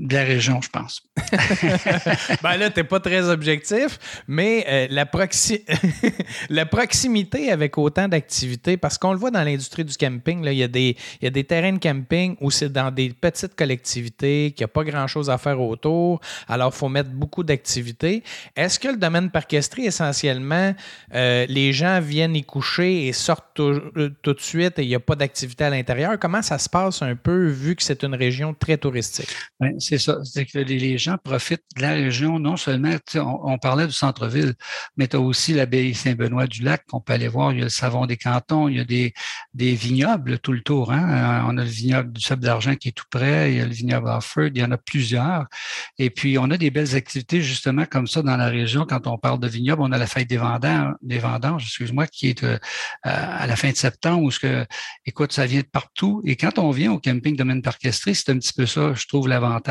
de 0.00 0.14
la 0.14 0.24
région, 0.24 0.62
je 0.62 0.70
pense. 0.70 1.02
ben 2.42 2.56
là, 2.56 2.70
tu 2.70 2.80
n'es 2.80 2.84
pas 2.84 3.00
très 3.00 3.28
objectif, 3.28 3.98
mais 4.26 4.64
euh, 4.66 4.86
la, 4.90 5.04
la, 6.48 6.66
proximité 6.66 7.52
avec 7.52 7.76
autant 7.76 8.08
d'activités, 8.08 8.78
parce 8.78 8.96
qu'on 8.96 9.12
le 9.12 9.18
voit 9.18 9.30
dans 9.30 9.42
l'industrie 9.42 9.84
du 9.84 9.94
camping, 9.94 10.42
il 10.46 10.54
y, 10.54 10.62
a 10.62 10.68
des, 10.68 10.96
y 11.20 11.26
a 11.26 11.30
des 11.30 11.44
terrains 11.44 11.74
de 11.74 11.78
camping 11.78 12.34
où 12.40 12.50
c'est 12.50 12.70
dans 12.70 12.90
des 12.90 13.10
petites 13.10 13.54
collectivités, 13.54 14.52
qu'il 14.56 14.64
n'y 14.64 14.70
a 14.70 14.72
pas 14.72 14.84
grand-chose 14.84 15.28
à 15.28 15.36
faire 15.36 15.60
autour, 15.60 16.20
alors 16.48 16.72
il 16.74 16.78
faut 16.78 16.88
mettre 16.88 17.10
beaucoup 17.10 17.44
d'activités. 17.44 18.22
Est-ce 18.56 18.78
que 18.78 18.88
le 18.88 18.96
domaine 18.96 19.30
parquesterie, 19.30 19.84
essentiellement, 19.84 20.74
euh, 21.14 21.44
les 21.46 21.74
gens 21.74 22.00
viennent 22.00 22.36
y 22.36 22.42
coucher 22.42 23.06
et 23.06 23.12
sortent 23.12 23.50
tout, 23.52 23.82
euh, 23.96 24.16
tout 24.22 24.32
de 24.32 24.40
suite 24.40 24.78
et 24.78 24.82
il 24.82 24.88
n'y 24.88 24.94
a 24.94 25.00
pas 25.00 25.14
d'activité 25.14 25.64
à 25.64 25.70
l'intérieur? 25.70 26.18
Comment 26.18 26.40
ça 26.40 26.56
se 26.56 26.70
passe 26.70 27.02
un 27.02 27.16
peu, 27.16 27.48
vu 27.48 27.76
que 27.76 27.82
c'est 27.82 28.02
une 28.02 28.14
région 28.14 28.54
très 28.54 28.78
touristique? 28.78 29.28
Ben, 29.58 29.78
c'est 29.90 29.98
ça. 29.98 30.18
C'est 30.24 30.46
que 30.46 30.58
les 30.58 30.98
gens 30.98 31.16
profitent 31.22 31.64
de 31.76 31.82
la 31.82 31.92
région, 31.92 32.38
non 32.38 32.56
seulement, 32.56 32.94
on, 33.16 33.58
parlait 33.58 33.88
du 33.88 33.92
centre-ville, 33.92 34.54
mais 34.96 35.08
tu 35.08 35.16
as 35.16 35.20
aussi 35.20 35.52
l'abbaye 35.52 35.94
Saint-Benoît-du-Lac 35.94 36.86
qu'on 36.86 37.00
peut 37.00 37.12
aller 37.12 37.26
voir. 37.26 37.52
Il 37.52 37.58
y 37.58 37.60
a 37.62 37.64
le 37.64 37.70
savon 37.70 38.06
des 38.06 38.16
cantons, 38.16 38.68
il 38.68 38.76
y 38.76 38.80
a 38.80 38.84
des, 38.84 39.12
des 39.52 39.74
vignobles 39.74 40.38
tout 40.38 40.52
le 40.52 40.60
tour. 40.60 40.92
Hein. 40.92 41.44
On 41.48 41.58
a 41.58 41.64
le 41.64 41.70
vignoble 41.70 42.12
du 42.12 42.20
Sable 42.20 42.42
d'Argent 42.42 42.76
qui 42.76 42.90
est 42.90 42.92
tout 42.92 43.06
près, 43.10 43.52
il 43.52 43.58
y 43.58 43.60
a 43.60 43.66
le 43.66 43.72
vignoble 43.72 44.08
Offord, 44.08 44.50
il 44.54 44.58
y 44.58 44.64
en 44.64 44.70
a 44.70 44.78
plusieurs. 44.78 45.46
Et 45.98 46.10
puis, 46.10 46.38
on 46.38 46.50
a 46.50 46.56
des 46.56 46.70
belles 46.70 46.94
activités 46.94 47.42
justement 47.42 47.84
comme 47.84 48.06
ça 48.06 48.22
dans 48.22 48.36
la 48.36 48.48
région. 48.48 48.86
Quand 48.88 49.08
on 49.08 49.18
parle 49.18 49.40
de 49.40 49.48
vignoble, 49.48 49.82
on 49.82 49.90
a 49.90 49.98
la 49.98 50.06
fête 50.06 50.30
des 50.30 50.36
vendanges, 50.36 50.94
des 51.02 51.20
excuse-moi, 51.64 52.06
qui 52.06 52.28
est 52.28 52.44
euh, 52.44 52.58
à 53.02 53.46
la 53.48 53.56
fin 53.56 53.70
de 53.70 53.76
septembre 53.76 54.22
où, 54.22 54.30
ce 54.30 54.38
que, 54.38 54.64
écoute, 55.04 55.32
ça 55.32 55.46
vient 55.46 55.60
de 55.60 55.66
partout. 55.66 56.22
Et 56.24 56.36
quand 56.36 56.60
on 56.60 56.70
vient 56.70 56.92
au 56.92 57.00
camping 57.00 57.34
Domaine 57.34 57.62
Parquestrie, 57.62 58.14
c'est 58.14 58.30
un 58.30 58.38
petit 58.38 58.52
peu 58.52 58.66
ça, 58.66 58.94
je 58.94 59.06
trouve, 59.06 59.28
l'avantage, 59.28 59.69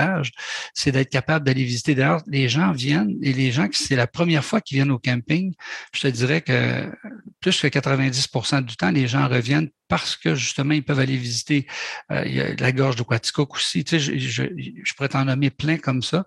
c'est 0.74 0.92
d'être 0.92 1.10
capable 1.10 1.46
d'aller 1.46 1.64
visiter. 1.64 1.96
D'ailleurs, 1.96 2.22
les 2.28 2.50
gens 2.50 2.72
viennent 2.72 3.16
et 3.22 3.34
les 3.34 3.52
gens 3.52 3.68
qui 3.68 3.84
c'est 3.84 3.96
la 3.96 4.08
première 4.08 4.44
fois 4.44 4.62
qu'ils 4.62 4.76
viennent 4.76 4.92
au 4.92 5.00
camping, 5.00 5.54
je 5.94 6.02
te 6.02 6.08
dirais 6.08 6.42
que 6.42 6.92
plus 7.40 7.60
que 7.62 7.68
90% 7.68 8.66
du 8.66 8.76
temps, 8.76 8.92
les 8.92 9.08
gens 9.08 9.28
reviennent 9.28 9.70
parce 9.90 10.16
que 10.16 10.36
justement, 10.36 10.76
ils 10.76 10.84
peuvent 10.84 11.00
aller 11.00 11.18
visiter 11.18 11.66
euh, 12.12 12.56
la 12.60 12.72
gorge 12.72 12.96
de 12.96 13.02
Quaticook 13.02 13.56
aussi. 13.56 13.84
Tu 13.84 14.00
sais, 14.00 14.20
je, 14.20 14.94
pourrais 14.96 15.10
t'en 15.10 15.26
nommer 15.26 15.50
plein 15.50 15.78
comme 15.78 16.04
ça, 16.04 16.26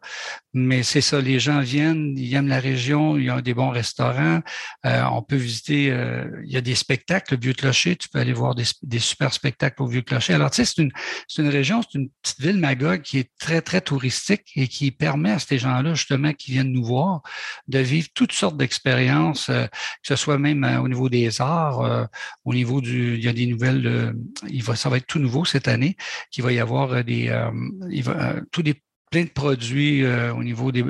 mais 0.53 0.83
c'est 0.83 1.01
ça, 1.01 1.21
les 1.21 1.39
gens 1.39 1.61
viennent, 1.61 2.15
ils 2.19 2.35
aiment 2.35 2.49
la 2.49 2.59
région, 2.59 3.17
il 3.17 3.27
y 3.27 3.31
a 3.31 3.41
des 3.41 3.55
bons 3.55 3.71
restaurants, 3.71 4.41
euh, 4.85 5.03
on 5.13 5.23
peut 5.23 5.37
visiter, 5.37 5.93
euh, 5.93 6.25
il 6.45 6.51
y 6.51 6.57
a 6.57 6.61
des 6.61 6.75
spectacles, 6.75 7.35
le 7.35 7.41
Vieux-Clocher, 7.41 7.95
tu 7.95 8.09
peux 8.09 8.19
aller 8.19 8.33
voir 8.33 8.57
des, 8.57 8.99
super 8.99 9.33
spectacles 9.33 9.81
au 9.83 9.87
Vieux-Clocher. 9.87 10.35
Alors, 10.35 10.51
tu 10.51 10.57
sais, 10.57 10.65
c'est 10.65 10.83
une, 10.83 10.91
c'est 11.29 11.43
une 11.43 11.49
région, 11.49 11.83
c'est 11.83 11.99
une 11.99 12.09
petite 12.21 12.41
ville 12.41 12.59
Magog 12.59 13.03
qui 13.03 13.19
est 13.19 13.31
très, 13.39 13.63
très 13.63 13.81
touristique 13.81 14.51
et 14.57 14.67
qui 14.67 14.91
permet 14.91 15.31
à 15.31 15.39
ces 15.39 15.59
gens-là, 15.59 15.95
justement, 15.95 16.33
qui 16.33 16.51
viennent 16.51 16.73
nous 16.73 16.85
voir, 16.85 17.23
de 17.69 17.79
vivre 17.79 18.09
toutes 18.13 18.33
sortes 18.33 18.57
d'expériences, 18.57 19.47
que 19.47 19.69
ce 20.03 20.17
soit 20.17 20.39
même 20.39 20.65
au 20.83 20.89
niveau 20.89 21.09
des 21.09 21.41
arts, 21.41 22.09
au 22.45 22.55
niveau 22.55 22.81
du, 22.81 23.15
il 23.15 23.25
y 23.25 23.29
a 23.29 23.33
des 23.33 23.52
nouvelles, 23.53 23.87
euh, 23.87 24.13
il 24.49 24.63
va, 24.63 24.77
ça 24.77 24.89
va 24.89 24.97
être 24.97 25.07
tout 25.07 25.19
nouveau 25.19 25.45
cette 25.45 25.69
année, 25.69 25.97
qu'il 26.31 26.45
va 26.45 26.53
y 26.53 26.61
avoir 26.61 26.93
euh, 26.93 27.03
des, 27.03 27.29
euh, 27.29 27.51
il 27.91 28.03
va, 28.03 28.35
tous 28.51 28.63
des 28.63 28.75
plein 29.11 29.25
de 29.25 29.31
produits 29.31 30.07
au 30.07 30.43
niveau 30.43 30.73
des, 30.73 30.83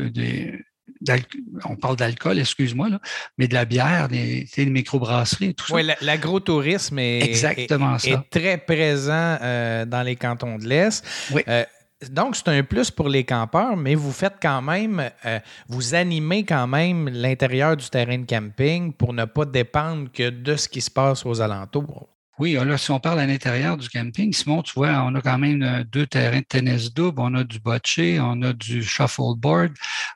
on 1.64 1.74
parle 1.74 1.96
d'alcool, 1.96 2.38
excuse-moi, 2.38 2.88
mais 3.36 3.48
de 3.48 3.54
la 3.54 3.64
bière, 3.64 4.06
des, 4.06 4.46
des 4.56 4.66
microbrasseries, 4.66 5.56
tout 5.56 5.66
ça. 5.66 5.74
Oui, 5.74 5.82
l'agrotourisme 6.00 7.00
est, 7.00 7.18
Exactement 7.24 7.96
est, 7.96 8.10
est, 8.10 8.30
très 8.30 8.58
présent 8.58 9.38
dans 9.88 10.02
les 10.06 10.14
cantons 10.14 10.56
de 10.56 10.68
l'Est. 10.68 11.04
Oui. 11.32 11.42
donc, 12.10 12.36
c'est 12.36 12.46
un 12.46 12.62
plus 12.62 12.92
pour 12.92 13.08
les 13.08 13.24
campeurs, 13.24 13.76
mais 13.76 13.96
vous 13.96 14.12
faites 14.12 14.36
quand 14.40 14.62
même, 14.62 15.10
vous 15.66 15.96
animez 15.96 16.44
quand 16.44 16.68
même 16.68 17.08
l'intérieur 17.08 17.76
du 17.76 17.90
terrain 17.90 18.18
de 18.18 18.26
camping 18.26 18.92
pour 18.92 19.12
ne 19.12 19.24
pas 19.24 19.46
dépendre 19.46 20.12
que 20.12 20.30
de 20.30 20.54
ce 20.54 20.68
qui 20.68 20.80
se 20.80 20.92
passe 20.92 21.26
aux 21.26 21.40
alentours. 21.40 22.11
Oui, 22.38 22.54
là, 22.54 22.78
si 22.78 22.90
on 22.90 22.98
parle 22.98 23.20
à 23.20 23.26
l'intérieur 23.26 23.76
du 23.76 23.90
camping, 23.90 24.32
Simon, 24.32 24.62
tu 24.62 24.72
vois, 24.74 25.02
on 25.04 25.14
a 25.14 25.20
quand 25.20 25.36
même 25.36 25.62
euh, 25.62 25.84
deux 25.84 26.06
terrains 26.06 26.40
de 26.40 26.44
tennis 26.44 26.92
double, 26.92 27.20
on 27.20 27.34
a 27.34 27.44
du 27.44 27.60
bocce, 27.60 27.98
on 27.98 28.40
a 28.40 28.54
du 28.54 28.82
shuffleboard, 28.82 29.72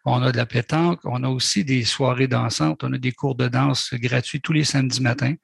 on 0.06 0.22
a 0.22 0.32
de 0.32 0.36
la 0.38 0.46
pétanque, 0.46 1.00
on 1.04 1.22
a 1.24 1.28
aussi 1.28 1.62
des 1.62 1.84
soirées 1.84 2.26
dansantes, 2.26 2.82
on 2.84 2.92
a 2.94 2.98
des 2.98 3.12
cours 3.12 3.34
de 3.34 3.48
danse 3.48 3.92
gratuits 3.92 4.40
tous 4.40 4.54
les 4.54 4.64
samedis 4.64 5.02
matins, 5.02 5.34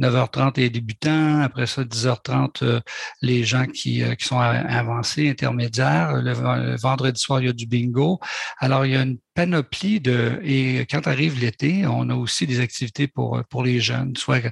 9h30 0.00 0.56
les 0.56 0.70
débutants, 0.70 1.42
après 1.42 1.66
ça 1.66 1.84
10h30 1.84 2.62
euh, 2.62 2.80
les 3.20 3.44
gens 3.44 3.66
qui, 3.66 4.02
euh, 4.02 4.14
qui 4.14 4.26
sont 4.26 4.40
avancés, 4.40 5.28
intermédiaires. 5.28 6.14
Le, 6.14 6.76
vendredi 6.76 7.20
soir, 7.20 7.40
il 7.40 7.46
y 7.46 7.50
a 7.50 7.52
du 7.52 7.66
bingo. 7.66 8.18
Alors, 8.58 8.86
il 8.86 8.92
y 8.92 8.96
a 8.96 9.02
une 9.02 9.18
panoplie 9.34 10.00
de. 10.00 10.40
Et 10.44 10.86
quand 10.90 11.06
arrive 11.06 11.38
l'été, 11.40 11.86
on 11.86 12.08
a 12.08 12.14
aussi 12.14 12.46
des 12.46 12.60
activités 12.60 13.08
pour, 13.08 13.42
pour 13.50 13.64
les 13.64 13.80
jeunes, 13.80 14.16
soit, 14.16 14.42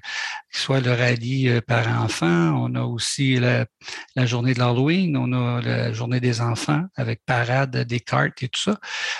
soit 0.50 0.80
le 0.80 0.92
rallye 0.92 1.48
euh, 1.48 1.60
par 1.60 1.86
enfant, 2.02 2.52
on 2.64 2.74
a 2.74 2.82
aussi 2.82 3.36
la, 3.36 3.66
la 4.16 4.26
journée 4.26 4.54
de 4.54 4.58
l'Halloween, 4.58 5.16
on 5.16 5.32
a 5.32 5.60
la 5.62 5.92
journée 5.92 6.20
des 6.20 6.40
enfants 6.40 6.84
avec 6.96 7.22
parade 7.24 7.76
des 7.76 8.00
cartes 8.00 8.42
et 8.42 8.48
tout 8.48 8.60
ça. 8.60 8.78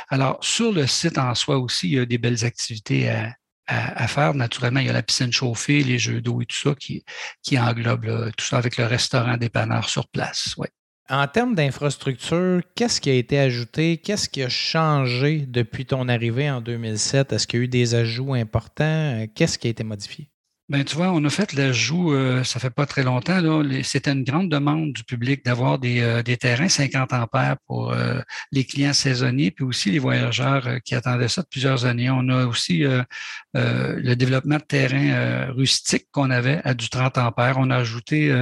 Alors, 0.09 0.39
sur 0.43 0.73
le 0.73 0.87
site 0.87 1.19
en 1.19 1.35
soi 1.35 1.59
aussi, 1.59 1.89
il 1.89 1.95
y 1.95 1.99
a 1.99 2.07
des 2.07 2.19
belles 2.19 2.45
activités 2.45 3.09
à, 3.09 3.35
à, 3.67 4.09
faire. 4.09 4.35
Naturellement, 4.35 4.81
il 4.81 4.87
y 4.87 4.91
a 4.91 4.93
la 4.93 5.03
piscine 5.03 5.33
chauffée, 5.33 5.83
les 5.83 5.99
jeux 5.99 6.21
d'eau 6.21 6.41
et 6.43 6.47
tout 6.47 6.57
ça 6.57 6.75
qui, 6.75 7.05
qui 7.43 7.59
englobe 7.59 8.33
tout 8.37 8.45
ça 8.45 8.59
avec 8.59 8.77
le 8.77 8.87
restaurant 8.87 9.37
dépanneur 9.37 9.89
sur 9.89 10.09
place. 10.09 10.55
Ouais. 10.59 10.71
En 11.13 11.29
termes 11.29 11.55
d'infrastructure, 11.55 12.63
qu'est-ce 12.75 12.99
qui 12.99 13.11
a 13.11 13.13
été 13.13 13.39
ajouté? 13.39 13.99
Qu'est-ce 13.99 14.31
qui 14.31 14.43
a 14.43 14.49
changé 14.49 15.45
depuis 15.47 15.85
ton 15.85 16.09
arrivée 16.09 16.51
en 16.51 16.63
2007? 16.63 17.35
Est-ce 17.35 17.47
qu'il 17.47 17.59
y 17.59 17.63
a 17.63 17.65
eu 17.67 17.69
des 17.69 17.95
ajouts 17.95 18.33
importants? 18.33 19.27
Qu'est-ce 19.35 19.59
qui 19.59 19.67
a 19.67 19.71
été 19.71 19.85
modifié? 19.85 20.32
Ben, 20.69 20.85
tu 20.85 20.97
vois, 20.97 21.11
on 21.11 21.23
a 21.25 21.29
fait 21.29 21.53
l'ajout, 21.55 22.13
euh, 22.13 22.45
ça 22.45 22.61
fait 22.61 22.71
pas 22.71 22.87
très 22.87 23.03
longtemps, 23.03 23.63
c'était 23.83 24.13
une 24.13 24.23
grande 24.23 24.49
demande 24.49 24.93
du 24.93 25.03
public 25.05 25.45
d'avoir 25.45 25.79
des, 25.79 26.01
euh, 26.01 26.23
des, 26.23 26.37
terrains 26.37 26.69
50 26.69 27.13
ampères 27.13 27.57
pour 27.67 27.93
euh, 27.93 28.21
les 28.53 28.65
clients 28.65 28.93
saisonniers, 28.93 29.51
puis 29.51 29.65
aussi 29.65 29.91
les 29.91 29.99
voyageurs 29.99 30.81
qui 30.85 30.95
attendaient 30.95 31.29
ça 31.29 31.43
de 31.43 31.49
plusieurs 31.49 31.85
années. 31.85 32.11
On 32.11 32.29
a 32.29 32.47
aussi 32.47 32.85
le 33.55 34.15
développement 34.15 34.57
de 34.57 34.63
terrains 34.63 35.47
rustiques 35.53 36.07
qu'on 36.13 36.31
avait 36.31 36.61
à 36.65 36.75
du 36.75 36.89
30 36.89 37.19
ampères. 37.19 37.57
On 37.59 37.71
a 37.71 37.77
ajouté 37.77 38.35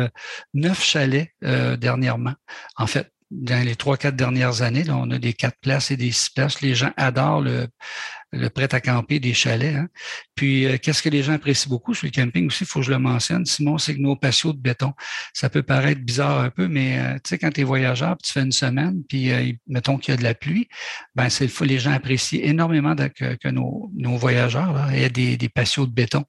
neuf 0.54 0.84
chalets 0.84 1.32
dernièrement. 1.40 2.34
En 2.76 2.86
fait, 2.86 3.10
dans 3.30 3.64
les 3.64 3.76
trois, 3.76 3.96
quatre 3.96 4.16
dernières 4.16 4.62
années, 4.62 4.84
là, 4.84 4.96
on 4.96 5.10
a 5.10 5.18
des 5.18 5.32
quatre 5.32 5.58
places 5.60 5.90
et 5.90 5.96
des 5.96 6.10
six 6.10 6.30
places. 6.30 6.60
Les 6.60 6.74
gens 6.74 6.92
adorent 6.96 7.40
le, 7.40 7.68
le 8.32 8.48
prêt 8.48 8.72
à 8.74 8.80
camper 8.80 9.18
des 9.18 9.34
chalets. 9.34 9.74
Hein. 9.74 9.88
Puis, 10.34 10.66
euh, 10.66 10.78
qu'est-ce 10.78 11.02
que 11.02 11.08
les 11.08 11.22
gens 11.22 11.32
apprécient 11.32 11.68
beaucoup 11.68 11.94
sur 11.94 12.06
le 12.06 12.12
camping 12.12 12.46
aussi, 12.46 12.64
il 12.64 12.66
faut 12.66 12.80
que 12.80 12.86
je 12.86 12.90
le 12.90 12.98
mentionne, 12.98 13.44
Simon, 13.44 13.78
c'est 13.78 13.94
que 13.94 14.00
nos 14.00 14.16
patios 14.16 14.52
de 14.52 14.58
béton, 14.58 14.92
ça 15.32 15.50
peut 15.50 15.62
paraître 15.62 16.00
bizarre 16.00 16.40
un 16.40 16.50
peu, 16.50 16.68
mais 16.68 16.98
euh, 16.98 17.14
tu 17.14 17.30
sais, 17.30 17.38
quand 17.38 17.50
tu 17.50 17.62
es 17.62 17.64
voyageur, 17.64 18.16
tu 18.18 18.32
fais 18.32 18.42
une 18.42 18.52
semaine, 18.52 19.02
puis 19.08 19.32
euh, 19.32 19.52
mettons 19.66 19.98
qu'il 19.98 20.12
y 20.12 20.14
a 20.14 20.18
de 20.18 20.22
la 20.22 20.34
pluie, 20.34 20.68
ben 21.14 21.28
c'est 21.28 21.48
les 21.60 21.78
gens 21.78 21.92
apprécient 21.92 22.40
énormément 22.42 22.94
que, 22.96 23.48
nos, 23.48 23.90
nos, 23.96 24.16
voyageurs 24.16 24.72
là, 24.72 24.88
aient 24.94 25.10
des, 25.10 25.36
des 25.36 25.48
patios 25.48 25.86
de 25.86 25.92
béton. 25.92 26.24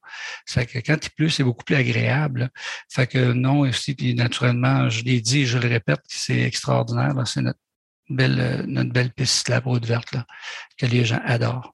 Ça 0.45 0.61
fait 0.65 0.81
que 0.81 0.91
quand 0.91 1.05
il 1.05 1.09
pleut, 1.11 1.29
c'est 1.29 1.43
beaucoup 1.43 1.63
plus 1.63 1.75
agréable. 1.75 2.49
Fait 2.89 3.07
que 3.07 3.31
non, 3.31 3.59
aussi, 3.59 3.95
puis 3.95 4.13
naturellement, 4.13 4.89
je 4.89 5.03
l'ai 5.03 5.21
dit, 5.21 5.45
je 5.45 5.57
le 5.57 5.67
répète, 5.67 6.01
c'est 6.07 6.41
extraordinaire. 6.41 7.13
C'est 7.25 7.41
notre 7.41 7.59
belle, 8.09 8.65
notre 8.67 8.91
belle 8.91 9.11
piste 9.11 9.49
la 9.49 9.59
route 9.59 9.85
verte 9.85 10.11
là, 10.11 10.25
que 10.77 10.85
les 10.85 11.05
gens 11.05 11.21
adorent. 11.23 11.73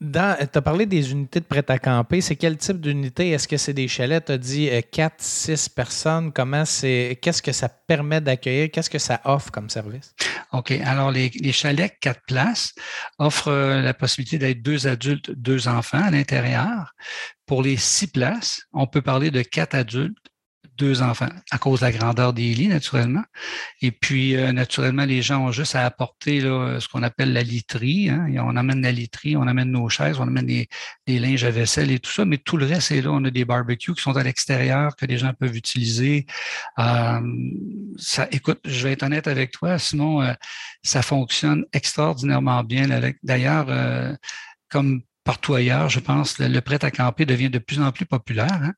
Tu 0.00 0.18
as 0.18 0.62
parlé 0.62 0.86
des 0.86 1.10
unités 1.12 1.40
de 1.40 1.44
prêt 1.44 1.64
à 1.68 1.78
camper. 1.78 2.20
C'est 2.20 2.36
quel 2.36 2.56
type 2.56 2.80
d'unité? 2.80 3.30
Est-ce 3.30 3.48
que 3.48 3.56
c'est 3.56 3.72
des 3.72 3.88
chalets? 3.88 4.24
Tu 4.24 4.32
as 4.32 4.38
dit 4.38 4.70
4, 4.92 5.12
euh, 5.12 5.16
6 5.18 5.68
personnes. 5.68 6.32
Comment 6.32 6.64
c'est 6.64 7.18
qu'est-ce 7.20 7.42
que 7.42 7.52
ça 7.52 7.68
permet 7.68 8.20
d'accueillir? 8.20 8.70
Qu'est-ce 8.70 8.90
que 8.90 8.98
ça 8.98 9.20
offre 9.24 9.50
comme 9.50 9.68
service? 9.68 10.14
OK. 10.52 10.70
Alors, 10.84 11.10
les, 11.10 11.30
les 11.40 11.52
chalets 11.52 11.98
4 12.00 12.20
places 12.26 12.74
offrent 13.18 13.48
euh, 13.48 13.82
la 13.82 13.94
possibilité 13.94 14.38
d'être 14.38 14.62
deux 14.62 14.86
adultes, 14.86 15.30
deux 15.32 15.68
enfants 15.68 16.02
à 16.02 16.10
l'intérieur. 16.10 16.94
Pour 17.46 17.62
les 17.62 17.76
six 17.76 18.06
places, 18.06 18.62
on 18.72 18.86
peut 18.86 19.02
parler 19.02 19.30
de 19.30 19.42
quatre 19.42 19.74
adultes, 19.74 20.16
deux 20.78 21.02
enfants 21.02 21.28
à 21.50 21.58
cause 21.58 21.80
de 21.80 21.86
la 21.86 21.92
grandeur 21.92 22.32
des 22.32 22.54
lits, 22.54 22.68
naturellement. 22.68 23.24
Et 23.82 23.90
puis, 23.90 24.36
euh, 24.36 24.52
naturellement, 24.52 25.04
les 25.04 25.22
gens 25.22 25.44
ont 25.44 25.52
juste 25.52 25.74
à 25.74 25.84
apporter 25.84 26.40
là, 26.40 26.78
ce 26.80 26.88
qu'on 26.88 27.02
appelle 27.02 27.32
la 27.32 27.42
literie. 27.42 28.08
Hein. 28.10 28.28
on 28.38 28.56
amène 28.56 28.82
la 28.82 28.92
literie, 28.92 29.36
on 29.36 29.46
amène 29.46 29.70
nos 29.70 29.88
chaises, 29.88 30.18
on 30.18 30.28
amène 30.28 30.46
les, 30.46 30.68
linges 31.18 31.44
à 31.44 31.50
vaisselle 31.50 31.90
et 31.90 31.98
tout 31.98 32.10
ça, 32.10 32.24
mais 32.24 32.38
tout 32.38 32.56
le 32.56 32.66
reste 32.66 32.90
est 32.90 33.02
là. 33.02 33.10
On 33.10 33.24
a 33.24 33.30
des 33.30 33.44
barbecues 33.44 33.94
qui 33.94 34.02
sont 34.02 34.16
à 34.16 34.22
l'extérieur 34.22 34.96
que 34.96 35.06
les 35.06 35.18
gens 35.18 35.32
peuvent 35.32 35.56
utiliser. 35.56 36.26
Euh, 36.78 37.20
ça, 37.96 38.28
écoute, 38.30 38.60
je 38.64 38.84
vais 38.84 38.92
être 38.92 39.02
honnête 39.02 39.26
avec 39.26 39.52
toi, 39.52 39.78
sinon, 39.78 40.22
euh, 40.22 40.32
ça 40.82 41.02
fonctionne 41.02 41.64
extraordinairement 41.72 42.62
bien. 42.64 42.88
D'ailleurs, 43.22 44.16
comme 44.68 45.02
partout 45.26 45.54
ailleurs, 45.54 45.88
je 45.88 45.98
pense, 45.98 46.38
le, 46.38 46.60
prêt 46.60 46.82
à 46.84 46.90
camper 46.92 47.26
devient 47.26 47.50
de 47.50 47.58
plus 47.58 47.80
en 47.80 47.90
plus 47.90 48.06
populaire. 48.06 48.60
Hein. 48.62 48.72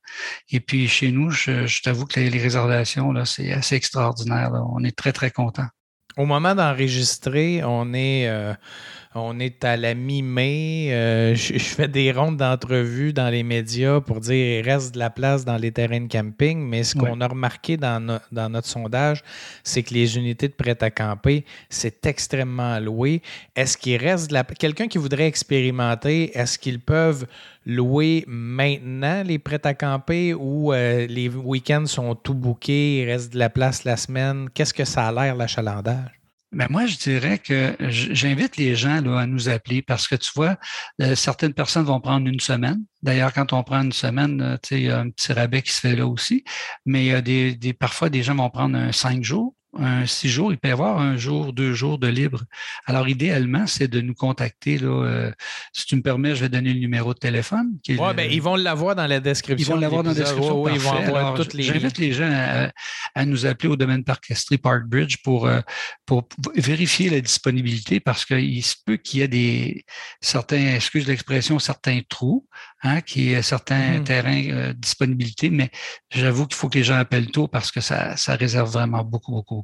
Et 0.50 0.60
puis 0.60 0.88
chez 0.88 1.12
nous, 1.12 1.30
je, 1.30 1.82
t'avoue 1.82 2.06
que 2.06 2.18
les, 2.18 2.38
réservations, 2.40 3.12
là, 3.12 3.26
c'est 3.26 3.52
assez 3.52 3.76
extraordinaire. 3.76 4.50
On 4.74 4.82
est 4.82 4.96
très, 4.96 5.12
très 5.12 5.30
contents. 5.30 5.68
Au 6.16 6.24
moment 6.24 6.54
d'enregistrer, 6.54 7.62
on 7.62 7.92
est 7.92 8.26
euh, 8.28 8.54
on 9.18 9.38
est 9.38 9.64
à 9.64 9.76
la 9.76 9.94
mi-mai. 9.94 10.88
Euh, 10.92 11.34
je, 11.34 11.58
fais 11.58 11.88
des 11.88 12.12
rondes 12.12 12.36
d'entrevues 12.36 13.12
dans 13.12 13.28
les 13.28 13.42
médias 13.42 14.00
pour 14.00 14.20
dire 14.20 14.62
qu'il 14.62 14.70
reste 14.70 14.94
de 14.94 14.98
la 14.98 15.10
place 15.10 15.44
dans 15.44 15.56
les 15.56 15.72
terrains 15.72 16.00
de 16.00 16.08
camping. 16.08 16.58
Mais 16.58 16.84
ce 16.84 16.94
qu'on 16.94 17.20
a 17.20 17.26
remarqué 17.26 17.76
dans, 17.76 18.20
dans 18.32 18.48
notre 18.48 18.68
sondage, 18.68 19.22
c'est 19.62 19.82
que 19.82 19.94
les 19.94 20.16
unités 20.16 20.48
de 20.48 20.54
prêt 20.54 20.76
à 20.82 20.90
camper, 20.90 21.44
c'est 21.68 22.06
extrêmement 22.06 22.78
loué. 22.80 23.22
Est-ce 23.56 23.76
qu'il 23.76 23.96
reste 23.96 24.28
de 24.28 24.34
la. 24.34 24.44
Quelqu'un 24.44 24.88
qui 24.88 24.98
voudrait 24.98 25.26
expérimenter, 25.26 26.36
est-ce 26.36 26.58
qu'ils 26.58 26.80
peuvent 26.80 27.26
louer 27.66 28.24
maintenant 28.26 29.22
les 29.24 29.38
prêts 29.38 29.60
à 29.64 29.74
camper 29.74 30.34
ou 30.34 30.72
euh, 30.72 31.06
les 31.06 31.28
week-ends 31.28 31.86
sont 31.86 32.14
tout 32.14 32.34
bookés, 32.34 33.02
il 33.02 33.04
reste 33.04 33.32
de 33.32 33.38
la 33.38 33.50
place 33.50 33.84
la 33.84 33.96
semaine? 33.96 34.48
Qu'est-ce 34.54 34.74
que 34.74 34.84
ça 34.84 35.08
a 35.08 35.12
l'air, 35.12 35.36
l'achalandage? 35.36 36.17
Mais 36.50 36.66
ben, 36.66 36.72
moi, 36.72 36.86
je 36.86 36.96
dirais 36.96 37.38
que 37.38 37.76
j'invite 37.80 38.56
les 38.56 38.74
gens 38.74 39.04
à 39.16 39.26
nous 39.26 39.48
appeler 39.50 39.82
parce 39.82 40.08
que 40.08 40.14
tu 40.14 40.30
vois, 40.34 40.56
euh, 41.02 41.14
certaines 41.14 41.52
personnes 41.52 41.84
vont 41.84 42.00
prendre 42.00 42.26
une 42.26 42.40
semaine. 42.40 42.82
D'ailleurs, 43.02 43.34
quand 43.34 43.52
on 43.52 43.62
prend 43.62 43.82
une 43.82 43.92
semaine, 43.92 44.40
euh, 44.40 44.56
tu 44.62 44.68
sais, 44.68 44.80
il 44.80 44.86
y 44.86 44.90
a 44.90 45.00
un 45.00 45.10
petit 45.10 45.32
rabais 45.34 45.60
qui 45.60 45.72
se 45.72 45.80
fait 45.80 45.94
là 45.94 46.06
aussi. 46.06 46.44
Mais 46.86 47.20
des, 47.20 47.74
parfois, 47.78 48.08
des 48.08 48.22
gens 48.22 48.34
vont 48.34 48.48
prendre 48.48 48.92
cinq 48.94 49.22
jours 49.22 49.54
un 49.78 50.06
six 50.06 50.28
jours, 50.28 50.52
il 50.52 50.58
peut 50.58 50.68
y 50.68 50.72
avoir 50.72 50.98
un 50.98 51.16
jour, 51.16 51.52
deux 51.52 51.72
jours 51.72 51.98
de 51.98 52.08
libre. 52.08 52.42
Alors, 52.86 53.08
idéalement, 53.08 53.66
c'est 53.66 53.88
de 53.88 54.00
nous 54.00 54.14
contacter. 54.14 54.78
Là, 54.78 54.88
euh, 54.88 55.32
si 55.72 55.86
tu 55.86 55.96
me 55.96 56.02
permets, 56.02 56.34
je 56.34 56.40
vais 56.40 56.48
donner 56.48 56.72
le 56.72 56.80
numéro 56.80 57.14
de 57.14 57.18
téléphone. 57.18 57.78
Oui, 57.88 57.96
ben, 58.16 58.30
ils 58.30 58.42
vont 58.42 58.56
l'avoir 58.56 58.96
dans 58.96 59.06
la 59.06 59.20
description. 59.20 59.66
Ils 59.66 59.74
vont 59.74 59.80
l'avoir 59.80 60.02
dans 60.02 60.10
la 60.10 60.16
description. 60.16 60.62
Oui, 60.62 60.72
ils 60.74 60.80
vont 60.80 60.92
avoir 60.92 61.34
toutes 61.34 61.54
les. 61.54 61.62
J'invite 61.62 61.98
les 61.98 62.12
gens 62.12 62.30
à, 63.14 63.24
nous 63.24 63.46
appeler 63.46 63.68
au 63.68 63.76
domaine 63.76 64.04
Parc 64.04 64.30
Estrie 64.30 64.58
Park 64.58 64.84
Bridge 64.86 65.16
pour, 65.22 65.46
euh, 65.46 65.60
pour 66.06 66.28
vérifier 66.54 67.10
la 67.10 67.20
disponibilité 67.20 68.00
parce 68.00 68.24
qu'il 68.24 68.64
se 68.64 68.76
peut 68.84 68.96
qu'il 68.96 69.20
y 69.20 69.22
ait 69.22 69.28
des 69.28 69.84
certains, 70.20 70.74
excuse 70.74 71.06
l'expression, 71.06 71.58
certains 71.58 72.00
trous, 72.08 72.48
hein, 72.82 73.00
qui 73.00 73.32
ait 73.32 73.42
certains 73.42 73.98
mm-hmm. 73.98 74.04
terrains 74.04 74.44
euh, 74.50 74.72
disponibilité, 74.72 75.50
mais 75.50 75.70
j'avoue 76.10 76.46
qu'il 76.46 76.56
faut 76.56 76.68
que 76.68 76.78
les 76.78 76.84
gens 76.84 76.96
appellent 76.96 77.30
tôt 77.30 77.48
parce 77.48 77.70
que 77.72 77.80
ça, 77.80 78.16
ça 78.16 78.34
réserve 78.36 78.70
vraiment 78.70 79.04
beaucoup, 79.04 79.32
beaucoup 79.32 79.58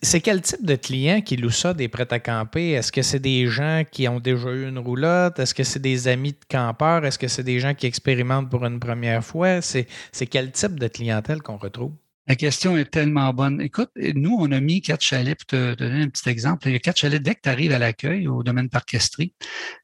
c'est 0.00 0.20
quel 0.20 0.40
type 0.40 0.64
de 0.64 0.76
client 0.76 1.20
qui 1.20 1.36
loue 1.36 1.50
ça 1.50 1.74
des 1.74 1.88
prêts 1.88 2.06
à 2.10 2.20
camper? 2.20 2.70
Est-ce 2.70 2.92
que 2.92 3.02
c'est 3.02 3.18
des 3.18 3.48
gens 3.48 3.82
qui 3.90 4.08
ont 4.08 4.20
déjà 4.20 4.50
eu 4.50 4.68
une 4.68 4.78
roulotte? 4.78 5.38
Est-ce 5.38 5.54
que 5.54 5.64
c'est 5.64 5.80
des 5.80 6.08
amis 6.08 6.32
de 6.32 6.44
campeurs? 6.48 7.04
Est-ce 7.04 7.18
que 7.18 7.28
c'est 7.28 7.42
des 7.42 7.58
gens 7.60 7.74
qui 7.74 7.86
expérimentent 7.86 8.50
pour 8.50 8.64
une 8.64 8.78
première 8.78 9.24
fois? 9.24 9.60
C'est 9.60 9.86
quel 10.30 10.52
type 10.52 10.78
de 10.78 10.88
clientèle 10.88 11.42
qu'on 11.42 11.56
retrouve? 11.56 11.92
La 12.28 12.36
question 12.36 12.76
est 12.76 12.90
tellement 12.90 13.32
bonne. 13.34 13.60
Écoute, 13.60 13.90
nous, 13.96 14.36
on 14.38 14.52
a 14.52 14.60
mis 14.60 14.80
quatre 14.80 15.02
chalets, 15.02 15.36
pour 15.36 15.46
te, 15.46 15.74
donner 15.74 16.02
un 16.02 16.08
petit 16.08 16.28
exemple. 16.28 16.68
Il 16.68 16.72
y 16.72 16.76
a 16.76 16.78
quatre 16.78 16.98
chalets. 16.98 17.20
Dès 17.20 17.34
que 17.34 17.40
tu 17.42 17.48
arrives 17.48 17.72
à 17.72 17.78
l'accueil 17.78 18.28
au 18.28 18.44
domaine 18.44 18.68
parquesterie, 18.68 19.34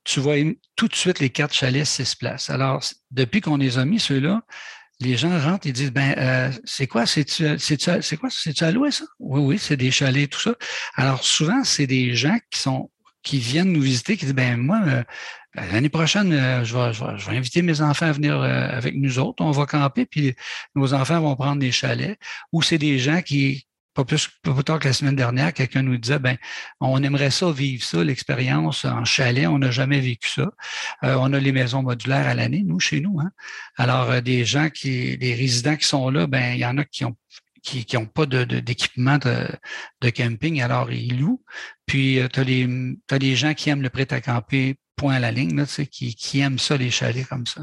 tu 0.05 0.21
vois 0.21 0.37
tout 0.77 0.87
de 0.87 0.95
suite 0.95 1.19
les 1.19 1.31
quatre 1.31 1.53
chalets, 1.53 1.85
six 1.85 2.15
places. 2.15 2.49
Alors, 2.49 2.83
depuis 3.11 3.41
qu'on 3.41 3.57
les 3.57 3.79
a 3.79 3.85
mis, 3.85 3.99
ceux-là, 3.99 4.43
les 5.01 5.17
gens 5.17 5.39
rentrent 5.39 5.67
et 5.67 5.73
disent 5.73 5.93
ben 5.93 6.15
euh, 6.19 6.51
c'est 6.65 6.87
quoi 6.87 7.07
c'est 7.07 7.29
c'est 7.29 8.17
quoi 8.17 8.31
c'est 8.31 8.63
à 8.63 8.73
ça? 8.91 9.05
Oui 9.21 9.41
oui 9.41 9.59
c'est 9.59 9.77
des 9.77 9.93
chalets 9.93 10.29
tout 10.29 10.41
ça 10.41 10.55
alors 10.97 11.23
souvent 11.23 11.63
c'est 11.63 11.87
des 11.87 12.17
gens 12.17 12.37
qui 12.51 12.59
sont 12.59 12.91
qui 13.23 13.39
viennent 13.39 13.73
nous 13.73 13.81
visiter 13.81 14.17
qui 14.17 14.25
disent 14.25 14.35
ben 14.35 14.57
moi 14.57 14.81
euh, 14.87 15.03
l'année 15.55 15.89
prochaine 15.89 16.33
euh, 16.33 16.65
je, 16.65 16.77
vais, 16.77 16.93
je, 16.93 17.31
vais, 17.31 17.37
inviter 17.37 17.63
mes 17.63 17.81
enfants 17.81 18.07
à 18.07 18.13
venir 18.13 18.41
avec 18.41 18.95
nous 18.95 19.19
autres 19.19 19.45
on 19.45 19.51
va 19.51 19.67
camper 19.67 20.07
puis 20.07 20.35
nos 20.75 20.95
enfants 20.95 21.21
vont 21.21 21.37
prendre 21.37 21.61
des 21.61 21.73
chalets 21.73 22.19
ou 22.53 22.63
c'est 22.63 22.79
des 22.79 22.99
gens 22.99 23.23
qui 23.23 23.69
pas 23.99 24.05
plus, 24.05 24.29
pas 24.45 24.63
tard 24.63 24.79
que 24.79 24.87
la 24.87 24.93
semaine 24.93 25.17
dernière, 25.17 25.53
quelqu'un 25.53 25.83
nous 25.83 25.97
disait, 25.97 26.21
ben, 26.21 26.37
on 26.79 27.03
aimerait 27.03 27.33
ça 27.33 27.51
vivre 27.51 27.83
ça, 27.83 28.05
l'expérience 28.05 28.85
en 28.85 29.05
chalet. 29.05 29.49
On 29.49 29.59
n'a 29.59 29.73
jamais 29.73 30.01
vécu 30.01 30.29
ça. 30.29 30.53
Euh, 31.03 31.17
on 31.19 31.33
a 31.33 31.41
les 31.41 31.51
maisons 31.51 31.83
modulaires 31.83 32.29
à 32.29 32.35
l'année, 32.35 32.63
nous, 32.65 32.79
chez 32.79 33.01
nous. 33.01 33.19
Hein. 33.19 33.33
Alors, 33.77 34.09
euh, 34.13 34.21
des 34.21 34.45
gens 34.45 34.71
qui, 34.71 35.19
des 35.19 35.35
résidents 35.35 35.75
qui 35.75 35.85
sont 35.85 36.11
là, 36.11 36.29
ben, 36.29 36.55
il 36.55 36.61
y 36.61 36.65
en 36.65 36.79
a 36.79 36.85
qui 36.85 37.05
ont 37.05 37.17
qui 37.69 37.97
n'ont 37.97 38.07
pas 38.07 38.27
d'équipement 38.27 39.19
de, 39.19 40.11
camping, 40.11 40.61
alors 40.63 40.91
ils 40.93 41.19
louent. 41.21 41.43
Puis, 41.87 42.21
euh, 42.21 42.29
tu 42.29 42.41
as, 42.41 43.19
les, 43.19 43.37
gens 43.37 43.55
qui 43.55 43.71
aiment 43.71 43.83
le 43.83 43.91
prêt 43.91 44.07
à 44.13 44.21
camper, 44.21 44.79
point 44.97 45.15
à 45.15 45.21
la 45.21 45.31
ligne, 45.31 45.57
là, 45.57 45.65
qui, 45.91 46.15
qui 46.15 46.41
aiment 46.41 46.59
ça, 46.59 46.77
les 46.77 46.91
chalets 46.91 47.27
comme 47.27 47.47
ça. 47.47 47.63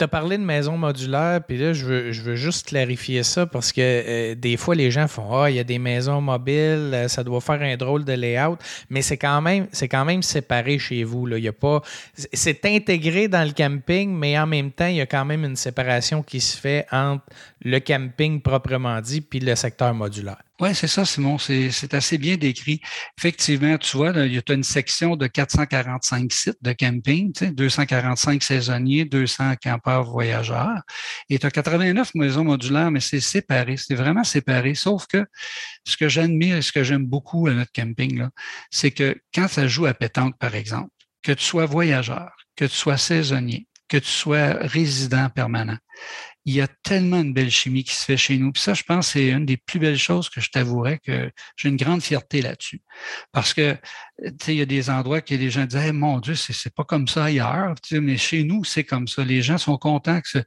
Tu 0.00 0.04
as 0.04 0.08
parlé 0.08 0.38
de 0.38 0.42
maison 0.42 0.78
modulaire, 0.78 1.42
puis 1.46 1.58
là, 1.58 1.74
je 1.74 1.84
veux, 1.84 2.10
je 2.10 2.22
veux 2.22 2.34
juste 2.34 2.68
clarifier 2.68 3.22
ça 3.22 3.44
parce 3.44 3.70
que 3.70 3.82
euh, 3.82 4.34
des 4.34 4.56
fois, 4.56 4.74
les 4.74 4.90
gens 4.90 5.06
font 5.08 5.42
Ah, 5.42 5.50
il 5.50 5.56
y 5.56 5.58
a 5.58 5.64
des 5.64 5.78
maisons 5.78 6.22
mobiles, 6.22 6.90
euh, 6.94 7.06
ça 7.06 7.22
doit 7.22 7.42
faire 7.42 7.60
un 7.60 7.76
drôle 7.76 8.06
de 8.06 8.14
layout, 8.14 8.56
mais 8.88 9.02
c'est 9.02 9.18
quand 9.18 9.42
même, 9.42 9.66
c'est 9.72 9.88
quand 9.88 10.06
même 10.06 10.22
séparé 10.22 10.78
chez 10.78 11.04
vous. 11.04 11.26
Là. 11.26 11.36
Y 11.36 11.48
a 11.48 11.52
pas, 11.52 11.82
c'est 12.32 12.64
intégré 12.64 13.28
dans 13.28 13.46
le 13.46 13.52
camping, 13.52 14.10
mais 14.16 14.38
en 14.38 14.46
même 14.46 14.70
temps, 14.70 14.86
il 14.86 14.96
y 14.96 15.02
a 15.02 15.06
quand 15.06 15.26
même 15.26 15.44
une 15.44 15.56
séparation 15.56 16.22
qui 16.22 16.40
se 16.40 16.56
fait 16.56 16.86
entre 16.90 17.24
le 17.62 17.78
camping 17.78 18.40
proprement 18.40 19.02
dit 19.02 19.20
puis 19.20 19.40
le 19.40 19.54
secteur 19.54 19.92
modulaire. 19.92 20.40
Oui, 20.60 20.74
c'est 20.74 20.88
ça, 20.88 21.06
Simon. 21.06 21.38
C'est 21.38 21.94
assez 21.94 22.18
bien 22.18 22.36
décrit. 22.36 22.82
Effectivement, 23.18 23.78
tu 23.78 23.96
vois, 23.96 24.10
il 24.10 24.34
y 24.34 24.38
a 24.38 24.52
une 24.52 24.62
section 24.62 25.16
de 25.16 25.26
445 25.26 26.30
sites 26.30 26.58
de 26.60 26.72
camping, 26.72 27.32
tu 27.32 27.46
sais, 27.46 27.50
245 27.50 28.42
saisonniers, 28.42 29.06
200 29.06 29.54
campeurs 29.62 30.04
voyageurs. 30.04 30.82
Et 31.30 31.38
tu 31.38 31.46
as 31.46 31.50
89 31.50 32.14
maisons 32.14 32.44
modulaires, 32.44 32.90
mais 32.90 33.00
c'est 33.00 33.20
séparé. 33.20 33.78
C'est 33.78 33.94
vraiment 33.94 34.24
séparé. 34.24 34.74
Sauf 34.74 35.06
que 35.06 35.24
ce 35.86 35.96
que 35.96 36.08
j'admire 36.10 36.56
et 36.56 36.62
ce 36.62 36.72
que 36.72 36.84
j'aime 36.84 37.06
beaucoup 37.06 37.46
à 37.46 37.54
notre 37.54 37.72
camping, 37.72 38.26
c'est 38.70 38.90
que 38.90 39.16
quand 39.34 39.48
ça 39.48 39.66
joue 39.66 39.86
à 39.86 39.94
pétanque, 39.94 40.36
par 40.38 40.54
exemple, 40.54 40.90
que 41.22 41.32
tu 41.32 41.44
sois 41.44 41.64
voyageur, 41.64 42.32
que 42.54 42.66
tu 42.66 42.76
sois 42.76 42.98
saisonnier, 42.98 43.66
que 43.88 43.96
tu 43.96 44.10
sois 44.10 44.52
résident 44.60 45.30
permanent, 45.30 45.78
il 46.44 46.54
y 46.54 46.60
a 46.60 46.68
tellement 46.82 47.22
de 47.22 47.32
belle 47.32 47.50
chimie 47.50 47.84
qui 47.84 47.94
se 47.94 48.04
fait 48.04 48.16
chez 48.16 48.38
nous. 48.38 48.52
Puis 48.52 48.62
ça, 48.62 48.74
je 48.74 48.82
pense, 48.82 49.08
c'est 49.08 49.28
une 49.28 49.46
des 49.46 49.56
plus 49.56 49.78
belles 49.78 49.98
choses 49.98 50.30
que 50.30 50.40
je 50.40 50.50
t'avouerais 50.50 50.98
que 50.98 51.30
j'ai 51.56 51.68
une 51.68 51.76
grande 51.76 52.02
fierté 52.02 52.42
là-dessus. 52.42 52.80
Parce 53.32 53.54
que, 53.54 53.76
il 54.48 54.54
y 54.54 54.60
a 54.60 54.66
des 54.66 54.90
endroits 54.90 55.20
que 55.20 55.34
les 55.34 55.50
gens 55.50 55.64
disent, 55.64 55.92
mon 55.92 56.18
Dieu, 56.18 56.34
c'est 56.34 56.74
pas 56.74 56.84
comme 56.84 57.08
ça 57.08 57.24
ailleurs. 57.24 57.74
mais 57.92 58.16
chez 58.16 58.44
nous, 58.44 58.64
c'est 58.64 58.84
comme 58.84 59.08
ça. 59.08 59.24
Les 59.24 59.42
gens 59.42 59.58
sont 59.58 59.76
contents 59.78 60.20
que, 60.20 60.38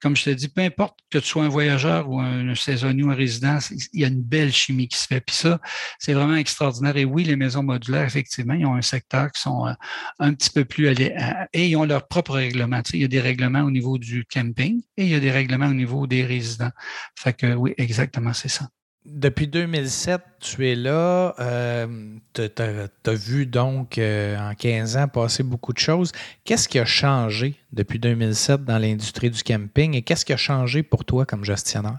comme 0.00 0.16
je 0.16 0.24
te 0.24 0.30
dis, 0.30 0.48
peu 0.48 0.62
importe 0.62 0.98
que 1.10 1.18
tu 1.18 1.26
sois 1.26 1.44
un 1.44 1.48
voyageur 1.48 2.08
ou 2.08 2.20
un, 2.20 2.54
saisonnier 2.54 3.02
ou 3.02 3.10
un 3.10 3.14
résident, 3.14 3.58
il 3.92 4.00
y 4.00 4.04
a 4.04 4.08
une 4.08 4.22
belle 4.22 4.52
chimie 4.52 4.88
qui 4.88 4.98
se 4.98 5.06
fait. 5.06 5.20
Puis 5.20 5.36
ça, 5.36 5.60
c'est 5.98 6.12
vraiment 6.12 6.36
extraordinaire. 6.36 6.96
Et 6.96 7.04
oui, 7.04 7.24
les 7.24 7.36
maisons 7.36 7.62
modulaires, 7.62 8.04
effectivement, 8.04 8.54
ils 8.54 8.66
ont 8.66 8.74
un 8.74 8.82
secteur 8.82 9.30
qui 9.32 9.40
sont 9.40 9.66
euh, 9.66 9.72
un 10.18 10.34
petit 10.34 10.50
peu 10.50 10.64
plus 10.64 10.88
allés, 10.88 11.14
et 11.52 11.68
ils 11.68 11.76
ont 11.76 11.84
leur 11.84 12.08
propre 12.08 12.32
règlement. 12.32 12.82
Tu 12.82 12.92
sais, 12.92 12.98
il 12.98 13.02
y 13.02 13.04
a 13.04 13.08
des 13.08 13.20
règlements 13.20 13.62
au 13.62 13.70
niveau 13.70 13.98
du 13.98 14.24
camping 14.24 14.82
et 14.96 15.04
il 15.04 15.10
y 15.10 15.14
a 15.14 15.20
des 15.20 15.30
règlements 15.30 15.68
au 15.68 15.74
niveau 15.74 16.06
des 16.06 16.24
résidents. 16.24 16.70
Fait 17.18 17.32
que 17.32 17.54
oui, 17.54 17.74
exactement, 17.78 18.32
c'est 18.32 18.48
ça. 18.48 18.68
Depuis 19.04 19.48
2007, 19.48 20.20
tu 20.38 20.68
es 20.68 20.76
là. 20.76 21.34
Euh, 21.40 22.16
tu 22.34 22.42
as, 22.42 23.14
vu 23.14 23.46
donc 23.46 23.98
euh, 23.98 24.38
en 24.38 24.54
15 24.54 24.96
ans 24.96 25.08
passer 25.08 25.42
beaucoup 25.42 25.72
de 25.72 25.78
choses. 25.78 26.12
Qu'est-ce 26.44 26.68
qui 26.68 26.78
a 26.78 26.84
changé 26.84 27.56
depuis 27.72 27.98
2007 27.98 28.64
dans 28.64 28.78
l'industrie 28.78 29.30
du 29.30 29.42
camping 29.42 29.94
et 29.94 30.02
qu'est-ce 30.02 30.24
qui 30.24 30.32
a 30.32 30.36
changé 30.36 30.84
pour 30.84 31.04
toi 31.04 31.26
comme 31.26 31.44
gestionnaire? 31.44 31.98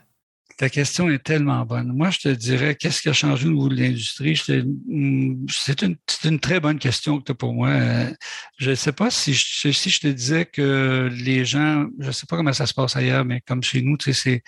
Ta 0.63 0.69
question 0.69 1.09
est 1.09 1.21
tellement 1.21 1.65
bonne. 1.65 1.91
Moi, 1.91 2.09
je 2.09 2.19
te 2.19 2.29
dirais, 2.29 2.75
qu'est-ce 2.75 3.01
qui 3.01 3.09
a 3.09 3.13
changé 3.13 3.49
au 3.49 3.51
niveau 3.51 3.67
de 3.67 3.75
l'industrie? 3.75 4.41
Hmm, 4.87 5.45
c'est 5.49 5.81
une, 5.81 6.39
très 6.39 6.61
bonne 6.61 6.79
question 6.79 7.19
que 7.19 7.25
tu 7.25 7.33
as 7.33 7.35
pour 7.35 7.53
moi. 7.53 7.69
Je 8.59 8.69
ne 8.69 8.75
sais 8.75 8.93
pas 8.93 9.11
si 9.11 9.33
je, 9.33 9.71
si 9.73 9.89
je 9.89 9.99
te 9.99 10.07
disais 10.07 10.45
que 10.45 11.09
les 11.11 11.43
gens, 11.43 11.87
je 11.99 12.07
ne 12.07 12.11
sais 12.13 12.25
pas 12.27 12.37
comment 12.37 12.53
ça 12.53 12.65
se 12.65 12.73
passe 12.73 12.95
ailleurs, 12.95 13.25
mais 13.25 13.41
comme 13.41 13.61
chez 13.61 13.81
nous, 13.81 13.97
tu 13.97 14.13
sais, 14.13 14.41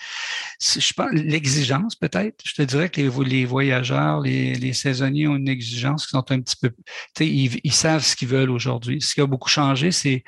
c'est, 0.58 0.94
l'exigence 1.12 1.96
peut-être. 1.96 2.42
Je 2.46 2.54
te 2.54 2.62
dirais 2.62 2.88
que 2.88 3.02
les, 3.22 3.44
voyageurs, 3.44 4.22
les, 4.22 4.72
saisonniers 4.72 5.28
ont 5.28 5.36
une 5.36 5.50
exigence 5.50 6.06
qui 6.06 6.12
sont 6.12 6.32
un 6.32 6.40
petit 6.40 6.56
peu, 6.56 6.70
tu 6.70 6.86
sais, 7.18 7.28
ils, 7.28 7.72
savent 7.74 8.02
ce 8.02 8.16
qu'ils 8.16 8.28
veulent 8.28 8.52
aujourd'hui. 8.52 9.02
Ce 9.02 9.12
qui 9.12 9.20
a 9.20 9.26
beaucoup 9.26 9.50
changé, 9.50 9.92
c'est 9.92 10.24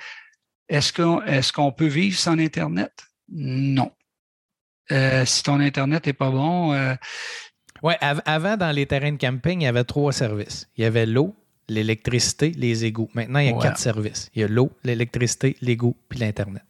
est-ce 0.68 0.92
qu'on, 0.92 1.23
est-ce 1.23 1.50
qu'on 1.50 1.73
peut 1.73 1.87
vivre 1.87 2.18
sans 2.18 2.38
Internet? 2.38 2.92
Non. 3.31 3.90
Euh, 4.92 5.24
si 5.24 5.42
ton 5.42 5.61
Internet 5.61 6.07
n'est 6.07 6.12
pas 6.12 6.31
bon. 6.31 6.72
Euh, 6.72 6.94
oui, 7.83 7.94
avant, 8.01 8.57
dans 8.57 8.70
les 8.70 8.87
terrains 8.87 9.12
de 9.12 9.18
camping, 9.18 9.61
il 9.61 9.64
y 9.64 9.66
avait 9.66 9.85
trois 9.85 10.12
services. 10.12 10.68
Il 10.77 10.83
y 10.83 10.85
avait 10.85 11.07
l'eau, 11.07 11.37
l'électricité, 11.68 12.53
les 12.57 12.85
égouts. 12.85 13.11
Maintenant, 13.14 13.38
il 13.38 13.51
y 13.51 13.53
a 13.53 13.59
quatre 13.59 13.79
services. 13.79 14.31
Il 14.35 14.42
y 14.42 14.44
a 14.44 14.48
l'eau, 14.48 14.70
l'électricité, 14.85 15.57
l'égout, 15.61 15.96
puis 16.09 16.18
l'Internet. 16.18 16.62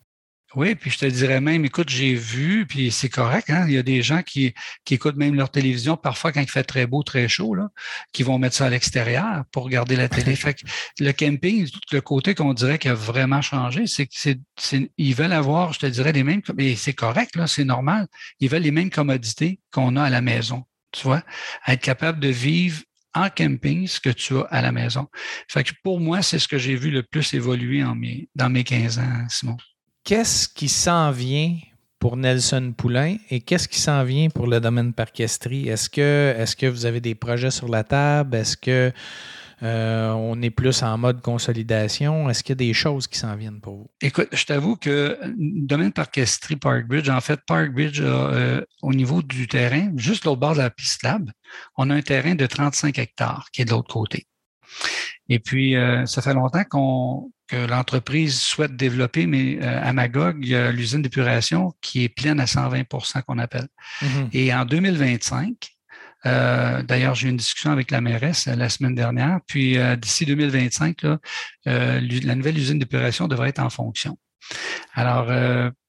Oui, 0.54 0.74
puis 0.74 0.90
je 0.90 0.98
te 0.98 1.04
dirais 1.04 1.42
même, 1.42 1.66
écoute, 1.66 1.90
j'ai 1.90 2.14
vu, 2.14 2.64
puis 2.66 2.90
c'est 2.90 3.10
correct, 3.10 3.50
hein, 3.50 3.66
il 3.68 3.74
y 3.74 3.78
a 3.78 3.82
des 3.82 4.00
gens 4.00 4.22
qui, 4.22 4.54
qui, 4.86 4.94
écoutent 4.94 5.16
même 5.16 5.34
leur 5.34 5.50
télévision, 5.50 5.98
parfois 5.98 6.32
quand 6.32 6.40
il 6.40 6.48
fait 6.48 6.64
très 6.64 6.86
beau, 6.86 7.02
très 7.02 7.28
chaud, 7.28 7.54
là, 7.54 7.68
qui 8.12 8.22
vont 8.22 8.38
mettre 8.38 8.56
ça 8.56 8.64
à 8.66 8.70
l'extérieur 8.70 9.44
pour 9.52 9.64
regarder 9.64 9.94
la 9.94 10.08
télé. 10.08 10.34
fait 10.36 10.54
que 10.54 10.64
le 11.00 11.12
camping, 11.12 11.68
tout 11.68 11.80
le 11.92 12.00
côté 12.00 12.34
qu'on 12.34 12.54
dirait 12.54 12.78
qui 12.78 12.88
a 12.88 12.94
vraiment 12.94 13.42
changé, 13.42 13.84
c'est 13.86 14.06
qu'ils 14.06 15.14
veulent 15.14 15.34
avoir, 15.34 15.74
je 15.74 15.80
te 15.80 15.86
dirais, 15.86 16.12
les 16.12 16.24
mêmes, 16.24 16.40
et 16.56 16.76
c'est 16.76 16.94
correct, 16.94 17.36
là, 17.36 17.46
c'est 17.46 17.64
normal, 17.64 18.06
ils 18.40 18.48
veulent 18.48 18.62
les 18.62 18.70
mêmes 18.70 18.90
commodités 18.90 19.60
qu'on 19.70 19.96
a 19.96 20.04
à 20.04 20.10
la 20.10 20.22
maison, 20.22 20.64
tu 20.92 21.02
vois, 21.02 21.22
être 21.66 21.82
capable 21.82 22.20
de 22.20 22.28
vivre 22.28 22.82
en 23.12 23.28
camping 23.28 23.86
ce 23.86 24.00
que 24.00 24.10
tu 24.10 24.38
as 24.38 24.46
à 24.50 24.62
la 24.62 24.72
maison. 24.72 25.08
Fait 25.46 25.62
que 25.64 25.72
pour 25.82 26.00
moi, 26.00 26.22
c'est 26.22 26.38
ce 26.38 26.48
que 26.48 26.56
j'ai 26.56 26.74
vu 26.74 26.90
le 26.90 27.02
plus 27.02 27.34
évoluer 27.34 27.84
en 27.84 27.94
mes, 27.94 28.30
dans 28.34 28.48
mes 28.48 28.64
15 28.64 28.98
ans, 28.98 29.26
Simon 29.28 29.58
qu'est-ce 30.08 30.48
qui 30.48 30.70
s'en 30.70 31.10
vient 31.10 31.58
pour 31.98 32.16
Nelson 32.16 32.72
Poulain 32.74 33.18
et 33.28 33.40
qu'est-ce 33.40 33.68
qui 33.68 33.78
s'en 33.78 34.04
vient 34.04 34.30
pour 34.30 34.46
le 34.46 34.58
domaine 34.58 34.94
parquesterie? 34.94 35.68
Est-ce 35.68 35.90
que, 35.90 36.34
est 36.34 36.58
que 36.58 36.64
vous 36.64 36.86
avez 36.86 37.02
des 37.02 37.14
projets 37.14 37.50
sur 37.50 37.68
la 37.68 37.84
table? 37.84 38.34
Est-ce 38.34 38.56
que 38.56 38.90
euh, 39.62 40.10
on 40.12 40.40
est 40.40 40.48
plus 40.48 40.82
en 40.82 40.96
mode 40.96 41.20
consolidation? 41.20 42.30
Est-ce 42.30 42.42
qu'il 42.42 42.52
y 42.52 42.56
a 42.56 42.64
des 42.68 42.72
choses 42.72 43.06
qui 43.06 43.18
s'en 43.18 43.36
viennent 43.36 43.60
pour 43.60 43.76
vous? 43.76 43.90
Écoute, 44.00 44.28
je 44.32 44.46
t'avoue 44.46 44.76
que 44.76 45.18
le 45.22 45.66
domaine 45.66 45.92
parquesterie 45.92 46.56
Parkbridge, 46.56 47.10
en 47.10 47.20
fait, 47.20 47.40
Parkbridge, 47.46 48.00
euh, 48.00 48.62
au 48.80 48.94
niveau 48.94 49.20
du 49.20 49.46
terrain, 49.46 49.92
juste 49.96 50.26
au 50.26 50.36
bord 50.36 50.54
de 50.54 50.60
la 50.60 50.70
piste 50.70 51.02
lab, 51.02 51.30
on 51.76 51.90
a 51.90 51.94
un 51.94 52.00
terrain 52.00 52.34
de 52.34 52.46
35 52.46 52.98
hectares 52.98 53.48
qui 53.52 53.60
est 53.60 53.66
de 53.66 53.72
l'autre 53.72 53.92
côté. 53.92 54.26
Et 55.28 55.38
puis, 55.38 55.76
euh, 55.76 56.06
ça 56.06 56.22
fait 56.22 56.34
longtemps 56.34 56.64
qu'on 56.64 57.30
que 57.48 57.56
l'entreprise 57.66 58.38
souhaite 58.38 58.76
développer, 58.76 59.26
mais 59.26 59.58
euh, 59.62 59.82
à 59.82 59.94
Magog, 59.94 60.36
il 60.42 60.48
y 60.48 60.54
a 60.54 60.70
l'usine 60.70 61.00
d'épuration 61.00 61.72
qui 61.80 62.04
est 62.04 62.10
pleine 62.10 62.40
à 62.40 62.44
120% 62.44 63.22
qu'on 63.22 63.38
appelle. 63.38 63.68
Mm-hmm. 64.02 64.28
Et 64.34 64.54
en 64.54 64.64
2025, 64.66 65.54
euh, 66.26 66.82
D'ailleurs, 66.82 67.14
j'ai 67.14 67.28
eu 67.28 67.30
une 67.30 67.36
discussion 67.36 67.70
avec 67.70 67.90
la 67.90 68.00
mairesse 68.00 68.48
la 68.48 68.68
semaine 68.68 68.94
dernière. 68.94 69.38
Puis 69.46 69.78
d'ici 69.98 70.26
2025, 70.26 71.02
là, 71.02 71.18
la 71.64 72.34
nouvelle 72.34 72.58
usine 72.58 72.80
d'épuration 72.80 73.28
devrait 73.28 73.50
être 73.50 73.60
en 73.60 73.70
fonction. 73.70 74.18
Alors, 74.94 75.28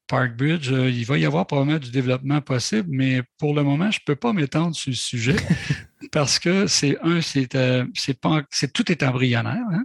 Parkbridge, 0.10 0.72
il 0.72 1.06
va 1.06 1.20
y 1.20 1.26
avoir 1.26 1.46
probablement 1.46 1.78
du 1.78 1.92
développement 1.92 2.42
possible, 2.42 2.90
mais 2.90 3.22
pour 3.38 3.54
le 3.54 3.62
moment, 3.64 3.92
je 3.92 4.00
ne 4.00 4.06
peux 4.06 4.16
pas 4.16 4.34
m'étendre 4.34 4.76
sur 4.76 4.90
le 4.90 4.96
sujet 4.96 5.36
parce 6.12 6.40
que 6.40 6.66
c'est 6.66 6.98
un, 7.04 7.22
c'est 7.22 7.54
euh, 7.56 7.86
pas 8.20 8.42
c'est 8.50 8.74
tout 8.74 8.92
est 8.92 9.04
embryonnaire. 9.04 9.64
Hein. 9.72 9.84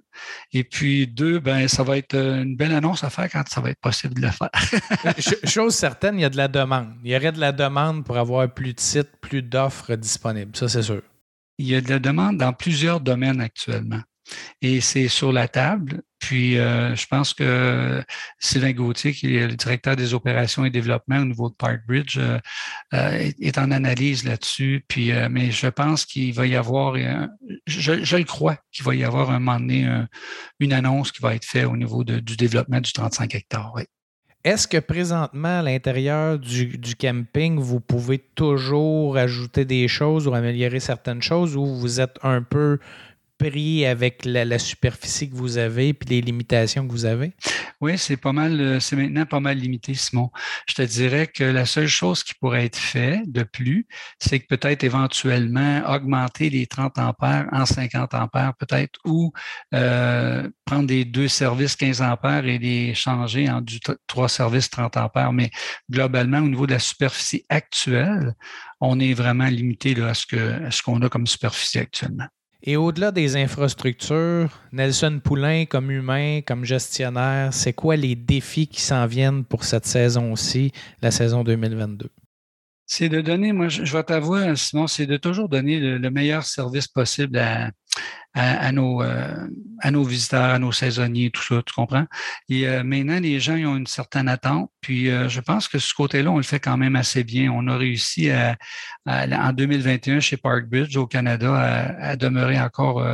Et 0.52 0.64
puis 0.64 1.06
deux, 1.06 1.40
ben 1.40 1.68
ça 1.68 1.82
va 1.82 1.98
être 1.98 2.14
euh, 2.14 2.42
une 2.42 2.56
belle 2.56 2.72
annonce 2.72 3.04
à 3.04 3.10
faire 3.10 3.30
quand 3.30 3.46
ça 3.48 3.60
va 3.60 3.70
être 3.70 3.80
possible 3.80 4.14
de 4.14 4.22
le 4.22 4.30
faire. 4.30 4.50
Euh, 5.04 5.12
chose 5.44 5.74
certaine, 5.74 6.18
il 6.18 6.22
y 6.22 6.24
a 6.24 6.30
de 6.30 6.38
la 6.38 6.48
demande. 6.48 6.94
Il 7.04 7.10
y 7.10 7.16
aurait 7.16 7.32
de 7.32 7.40
la 7.40 7.52
demande 7.52 8.04
pour 8.04 8.16
avoir 8.16 8.52
plus 8.52 8.72
de 8.72 8.80
sites, 8.80 9.10
plus 9.20 9.42
d'offres 9.42 9.94
disponibles. 9.94 10.56
Ça, 10.56 10.68
c'est 10.68 10.82
sûr. 10.82 11.02
Il 11.58 11.68
y 11.68 11.74
a 11.74 11.82
de 11.82 11.90
la 11.90 11.98
demande 11.98 12.38
dans 12.38 12.52
plusieurs 12.54 13.00
domaines 13.00 13.40
actuellement. 13.40 14.00
Et 14.62 14.80
c'est 14.80 15.08
sur 15.08 15.32
la 15.32 15.48
table. 15.48 16.02
Puis, 16.24 16.56
euh, 16.56 16.96
je 16.96 17.06
pense 17.06 17.34
que 17.34 18.02
Sylvain 18.38 18.72
Gauthier, 18.72 19.12
qui 19.12 19.36
est 19.36 19.46
le 19.46 19.56
directeur 19.56 19.94
des 19.94 20.14
opérations 20.14 20.64
et 20.64 20.70
développement 20.70 21.18
au 21.18 21.26
niveau 21.26 21.50
de 21.50 21.54
Parkbridge, 21.54 22.16
euh, 22.16 22.38
euh, 22.94 23.30
est 23.38 23.58
en 23.58 23.70
analyse 23.70 24.24
là-dessus. 24.24 24.86
Puis, 24.88 25.12
mais 25.28 25.50
je 25.50 25.66
pense 25.66 26.06
qu'il 26.06 26.32
va 26.32 26.46
y 26.46 26.56
avoir, 26.56 26.96
je, 27.66 28.16
le 28.16 28.24
crois, 28.24 28.56
qu'il 28.72 28.86
va 28.86 28.94
y 28.94 29.04
avoir 29.04 29.30
un 29.30 29.38
moment 29.38 29.60
donné 29.60 29.86
une 30.60 30.72
annonce 30.72 31.12
qui 31.12 31.20
va 31.20 31.34
être 31.34 31.44
faite 31.44 31.66
au 31.66 31.76
niveau 31.76 32.04
du 32.04 32.36
développement 32.36 32.80
du 32.80 32.92
35 32.92 33.34
hectares. 33.34 33.74
Est-ce 34.44 34.66
que 34.66 34.78
présentement, 34.78 35.58
à 35.58 35.62
l'intérieur 35.62 36.38
du, 36.38 36.96
camping, 36.98 37.58
vous 37.58 37.80
pouvez 37.80 38.18
toujours 38.18 39.18
ajouter 39.18 39.66
des 39.66 39.88
choses 39.88 40.26
ou 40.26 40.32
améliorer 40.32 40.80
certaines 40.80 41.22
choses 41.22 41.54
ou 41.54 41.66
vous 41.66 42.00
êtes 42.00 42.18
un 42.22 42.40
peu 42.40 42.78
pris 43.38 43.84
avec 43.86 44.24
la, 44.24 44.58
superficie 44.58 45.28
que 45.28 45.34
vous 45.34 45.58
avez 45.58 45.88
et 45.88 45.96
les 46.08 46.20
limitations 46.20 46.86
que 46.86 46.92
vous 46.92 47.04
avez? 47.04 47.34
Oui, 47.80 47.98
c'est 47.98 48.16
pas 48.16 48.32
mal, 48.32 48.60
euh, 48.60 48.80
c'est 48.80 48.96
maintenant 48.96 49.26
pas 49.26 49.40
mal 49.40 49.58
limité, 49.58 49.94
Simon. 49.94 50.30
Je 50.66 50.74
te 50.74 50.82
dirais 50.82 51.26
que 51.26 51.44
la 51.44 51.66
seule 51.66 51.88
chose 51.88 52.22
qui 52.22 52.34
pourrait 52.34 52.66
être 52.66 52.78
faite 52.78 53.30
de 53.30 53.42
plus, 53.42 53.86
c'est 54.18 54.40
que 54.40 54.46
peut-être 54.46 54.84
éventuellement 54.84 55.82
augmenter 55.86 56.50
les 56.50 56.66
30 56.66 56.98
ampères 56.98 57.48
en 57.52 57.66
50 57.66 58.14
ampères, 58.14 58.54
peut-être, 58.54 58.98
ou 59.04 59.32
euh, 59.74 60.48
prendre 60.64 60.86
des 60.86 61.04
deux 61.04 61.28
services 61.28 61.76
15 61.76 62.00
ampères 62.02 62.46
et 62.46 62.58
les 62.58 62.94
changer 62.94 63.50
en 63.50 63.60
du 63.60 63.80
trois 64.06 64.28
services 64.28 64.70
30 64.70 64.96
ampères. 64.96 65.32
Mais 65.32 65.50
globalement, 65.90 66.38
au 66.38 66.48
niveau 66.48 66.66
de 66.66 66.72
la 66.72 66.78
superficie 66.78 67.44
actuelle, 67.48 68.34
on 68.80 69.00
est 69.00 69.14
vraiment 69.14 69.46
limité 69.46 69.94
là, 69.94 70.08
à 70.08 70.14
ce 70.14 70.82
qu'on 70.82 71.02
a 71.02 71.08
comme 71.08 71.26
superficie 71.26 71.78
actuellement. 71.78 72.28
Et 72.66 72.78
au-delà 72.78 73.12
des 73.12 73.36
infrastructures, 73.36 74.48
Nelson 74.72 75.20
Poulain, 75.22 75.66
comme 75.66 75.90
humain, 75.90 76.40
comme 76.40 76.64
gestionnaire, 76.64 77.52
c'est 77.52 77.74
quoi 77.74 77.94
les 77.94 78.16
défis 78.16 78.66
qui 78.66 78.80
s'en 78.80 79.06
viennent 79.06 79.44
pour 79.44 79.64
cette 79.64 79.84
saison-ci, 79.84 80.72
la 81.02 81.10
saison 81.10 81.44
2022? 81.44 82.08
C'est 82.86 83.10
de 83.10 83.20
donner, 83.20 83.52
moi, 83.52 83.68
je, 83.68 83.82
vais 83.82 84.02
t'avouer, 84.02 84.56
Simon, 84.56 84.86
c'est 84.86 85.04
de 85.04 85.18
toujours 85.18 85.50
donner 85.50 85.78
le, 85.78 86.10
meilleur 86.10 86.44
service 86.44 86.88
possible 86.88 87.36
à, 87.36 87.70
à, 88.34 88.72
nos, 88.72 89.00
euh, 89.00 89.46
à 89.80 89.90
nos 89.92 90.02
visiteurs, 90.02 90.42
à 90.42 90.58
nos 90.58 90.72
saisonniers, 90.72 91.30
tout 91.30 91.42
ça, 91.42 91.62
tu 91.64 91.72
comprends? 91.72 92.06
Et 92.48 92.66
euh, 92.66 92.82
maintenant, 92.82 93.20
les 93.20 93.38
gens 93.38 93.54
ils 93.54 93.66
ont 93.66 93.76
une 93.76 93.86
certaine 93.86 94.28
attente. 94.28 94.70
Puis 94.80 95.08
euh, 95.08 95.28
je 95.28 95.40
pense 95.40 95.68
que 95.68 95.78
ce 95.78 95.94
côté-là, 95.94 96.30
on 96.30 96.38
le 96.38 96.42
fait 96.42 96.58
quand 96.58 96.76
même 96.76 96.96
assez 96.96 97.22
bien. 97.22 97.52
On 97.52 97.68
a 97.68 97.76
réussi 97.76 98.30
à, 98.30 98.56
en 99.06 99.52
2021 99.52 100.20
chez 100.20 100.36
Parkbridge 100.36 100.96
au 100.96 101.06
Canada 101.06 101.54
à, 102.00 102.16
demeurer 102.16 102.60
encore 102.60 103.06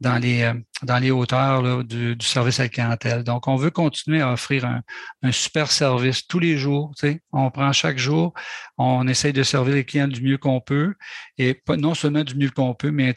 dans 0.00 0.18
les 0.18 0.50
dans 0.82 0.98
les 0.98 1.10
hauteurs 1.10 1.84
du, 1.84 2.16
service 2.20 2.60
à 2.60 2.64
la 2.64 2.68
clientèle. 2.68 3.24
Donc, 3.24 3.48
on 3.48 3.56
veut 3.56 3.70
continuer 3.70 4.20
à 4.20 4.32
offrir 4.32 4.64
un, 4.64 4.82
un 5.22 5.32
super 5.32 5.70
service 5.70 6.26
tous 6.26 6.38
les 6.38 6.58
jours. 6.58 6.92
On 7.32 7.50
prend 7.50 7.72
chaque 7.72 7.98
jour, 7.98 8.34
on 8.76 9.06
essaye 9.08 9.32
de 9.32 9.42
servir 9.42 9.74
les 9.74 9.84
clients 9.84 10.08
du 10.08 10.22
mieux 10.22 10.38
qu'on 10.38 10.60
peut, 10.60 10.94
et 11.38 11.54
pas, 11.54 11.76
non 11.76 11.94
seulement 11.94 12.24
du 12.24 12.34
mieux 12.34 12.50
qu'on 12.50 12.74
peut, 12.74 12.90
mais 12.90 13.14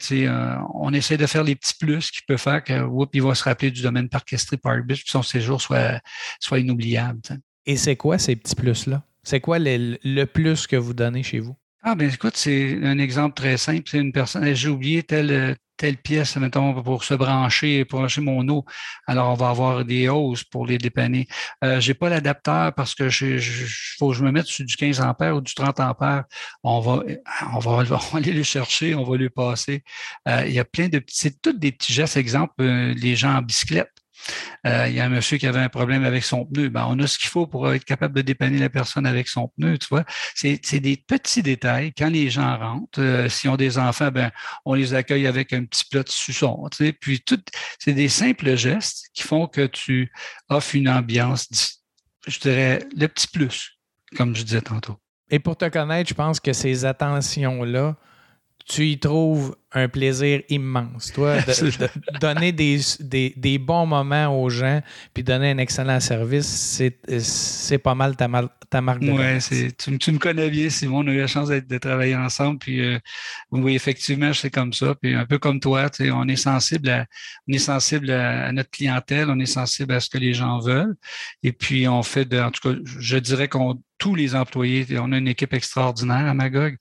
on 0.74 0.92
essaie 0.92 1.16
de 1.16 1.26
faire 1.26 1.37
les 1.44 1.54
petits 1.54 1.74
plus 1.78 2.10
qui 2.10 2.20
peut 2.26 2.36
faire 2.36 2.62
que 2.62 2.72
il 3.12 3.22
va 3.22 3.34
se 3.34 3.44
rappeler 3.44 3.70
du 3.70 3.82
domaine 3.82 4.08
Parc 4.08 4.34
Park 4.62 4.86
Beach, 4.86 5.04
que 5.04 5.10
son 5.10 5.22
séjour 5.22 5.60
soit, 5.60 6.00
soit 6.40 6.58
inoubliable. 6.58 7.20
Et 7.66 7.76
c'est 7.76 7.96
quoi 7.96 8.18
ces 8.18 8.36
petits 8.36 8.54
plus-là? 8.54 9.02
C'est 9.22 9.40
quoi 9.40 9.58
le, 9.60 10.24
plus 10.24 10.66
que 10.66 10.76
vous 10.76 10.94
donnez 10.94 11.22
chez 11.22 11.38
vous? 11.38 11.56
Ah, 11.90 11.94
ben 11.94 12.10
écoute, 12.12 12.36
c'est 12.36 12.78
un 12.82 12.98
exemple 12.98 13.34
très 13.34 13.56
simple. 13.56 13.84
C'est 13.86 13.98
une 13.98 14.12
personne, 14.12 14.54
j'ai 14.54 14.68
oublié 14.68 15.02
tel, 15.02 15.56
telle 15.78 15.96
pièce, 15.96 16.36
mettons, 16.36 16.82
pour 16.82 17.02
se 17.02 17.14
brancher, 17.14 17.86
pour 17.86 18.00
brancher 18.00 18.20
mon 18.20 18.46
eau. 18.50 18.66
Alors, 19.06 19.30
on 19.30 19.34
va 19.34 19.48
avoir 19.48 19.86
des 19.86 20.06
hausses 20.10 20.44
pour 20.44 20.66
les 20.66 20.76
dépanner. 20.76 21.26
Euh, 21.64 21.80
j'ai 21.80 21.94
pas 21.94 22.10
l'adapteur 22.10 22.74
parce 22.74 22.94
que 22.94 23.04
il 23.04 23.40
faut 23.98 24.10
que 24.10 24.16
je 24.16 24.22
me 24.22 24.30
mette 24.30 24.44
sur 24.44 24.66
du 24.66 24.76
15 24.76 25.00
ampères 25.00 25.36
ou 25.36 25.40
du 25.40 25.54
30 25.54 25.80
ampères. 25.80 26.24
On 26.62 26.80
va, 26.80 27.02
on 27.54 27.58
va, 27.58 28.00
aller 28.12 28.32
les 28.34 28.44
chercher, 28.44 28.94
on 28.94 29.04
va 29.04 29.16
les 29.16 29.30
passer. 29.30 29.82
Euh, 30.28 30.44
il 30.46 30.52
y 30.52 30.58
a 30.58 30.66
plein 30.66 30.88
de 30.88 30.98
petits, 30.98 31.16
c'est 31.16 31.40
tous 31.40 31.54
des 31.54 31.72
petits 31.72 31.94
gestes. 31.94 32.18
Exemple, 32.18 32.52
euh, 32.60 32.92
les 32.92 33.16
gens 33.16 33.34
en 33.34 33.40
bicyclette. 33.40 33.97
Euh, 34.66 34.86
il 34.88 34.94
y 34.94 35.00
a 35.00 35.04
un 35.04 35.08
monsieur 35.08 35.38
qui 35.38 35.46
avait 35.46 35.60
un 35.60 35.68
problème 35.68 36.04
avec 36.04 36.24
son 36.24 36.44
pneu. 36.44 36.68
Ben, 36.68 36.86
on 36.88 36.98
a 36.98 37.06
ce 37.06 37.18
qu'il 37.18 37.28
faut 37.28 37.46
pour 37.46 37.72
être 37.72 37.84
capable 37.84 38.14
de 38.14 38.22
dépanner 38.22 38.58
la 38.58 38.68
personne 38.68 39.06
avec 39.06 39.28
son 39.28 39.48
pneu, 39.48 39.78
tu 39.78 39.88
vois. 39.88 40.04
C'est, 40.34 40.80
des 40.80 40.96
petits 40.96 41.42
détails. 41.42 41.92
Quand 41.96 42.10
les 42.10 42.30
gens 42.30 42.56
rentrent, 42.58 43.00
euh, 43.00 43.28
s'ils 43.28 43.50
ont 43.50 43.56
des 43.56 43.78
enfants, 43.78 44.10
ben, 44.10 44.30
on 44.64 44.74
les 44.74 44.94
accueille 44.94 45.26
avec 45.26 45.52
un 45.52 45.64
petit 45.64 45.84
plat 45.84 46.02
de 46.02 46.08
suçon. 46.08 46.68
Tu 46.70 46.86
sais. 46.86 46.92
Puis 46.92 47.20
tout, 47.20 47.40
c'est 47.78 47.94
des 47.94 48.08
simples 48.08 48.56
gestes 48.56 49.06
qui 49.14 49.22
font 49.22 49.46
que 49.46 49.66
tu 49.66 50.12
offres 50.48 50.74
une 50.74 50.88
ambiance, 50.88 51.82
je 52.26 52.38
dirais, 52.38 52.80
le 52.96 53.06
petit 53.08 53.28
plus, 53.28 53.78
comme 54.16 54.34
je 54.34 54.42
disais 54.42 54.62
tantôt. 54.62 54.98
Et 55.30 55.38
pour 55.38 55.56
te 55.56 55.68
connaître, 55.68 56.08
je 56.08 56.14
pense 56.14 56.40
que 56.40 56.52
ces 56.52 56.84
attentions-là, 56.84 57.96
tu 58.66 58.86
y 58.86 58.98
trouves 58.98 59.56
un 59.72 59.88
plaisir 59.88 60.42
immense, 60.48 61.12
toi, 61.12 61.36
de, 61.42 61.88
donner 62.20 62.52
des, 62.52 62.80
des, 63.00 63.58
bons 63.58 63.84
moments 63.84 64.42
aux 64.42 64.48
gens, 64.48 64.80
puis 65.12 65.22
donner 65.22 65.50
un 65.50 65.58
excellent 65.58 66.00
service, 66.00 66.82
c'est 67.18 67.78
pas 67.78 67.94
mal 67.94 68.16
ta, 68.16 68.28
ta 68.70 68.80
marque 68.80 69.00
de 69.00 69.10
Oui, 69.10 69.72
tu, 69.76 69.98
tu, 69.98 70.12
me 70.12 70.18
connais 70.18 70.48
bien, 70.48 70.70
Simon, 70.70 71.00
on 71.00 71.08
a 71.08 71.12
eu 71.12 71.18
la 71.18 71.26
chance 71.26 71.48
de 71.48 71.78
travailler 71.78 72.16
ensemble, 72.16 72.58
puis 72.58 72.80
euh, 72.82 72.98
oui, 73.50 73.74
effectivement, 73.74 74.32
c'est 74.32 74.50
comme 74.50 74.72
ça, 74.72 74.94
puis 74.94 75.14
un 75.14 75.26
peu 75.26 75.38
comme 75.38 75.60
toi, 75.60 75.90
on 76.00 76.28
est 76.28 76.36
sensible 76.36 76.88
à, 76.88 77.04
on 77.46 77.52
est 77.52 77.58
sensible 77.58 78.10
à, 78.10 78.50
notre 78.52 78.70
clientèle, 78.70 79.28
on 79.28 79.38
est 79.38 79.46
sensible 79.46 79.92
à 79.92 80.00
ce 80.00 80.08
que 80.08 80.18
les 80.18 80.32
gens 80.32 80.60
veulent, 80.60 80.96
et 81.42 81.52
puis 81.52 81.86
on 81.88 82.02
fait 82.02 82.24
de, 82.24 82.40
en 82.40 82.50
tout 82.50 82.72
cas, 82.72 82.78
je 82.84 83.18
dirais 83.18 83.48
qu'on 83.48 83.82
tous 83.98 84.14
les 84.14 84.34
employés, 84.34 84.86
on 84.98 85.12
a 85.12 85.18
une 85.18 85.28
équipe 85.28 85.52
extraordinaire 85.52 86.26
à 86.26 86.34
Magog, 86.34 86.76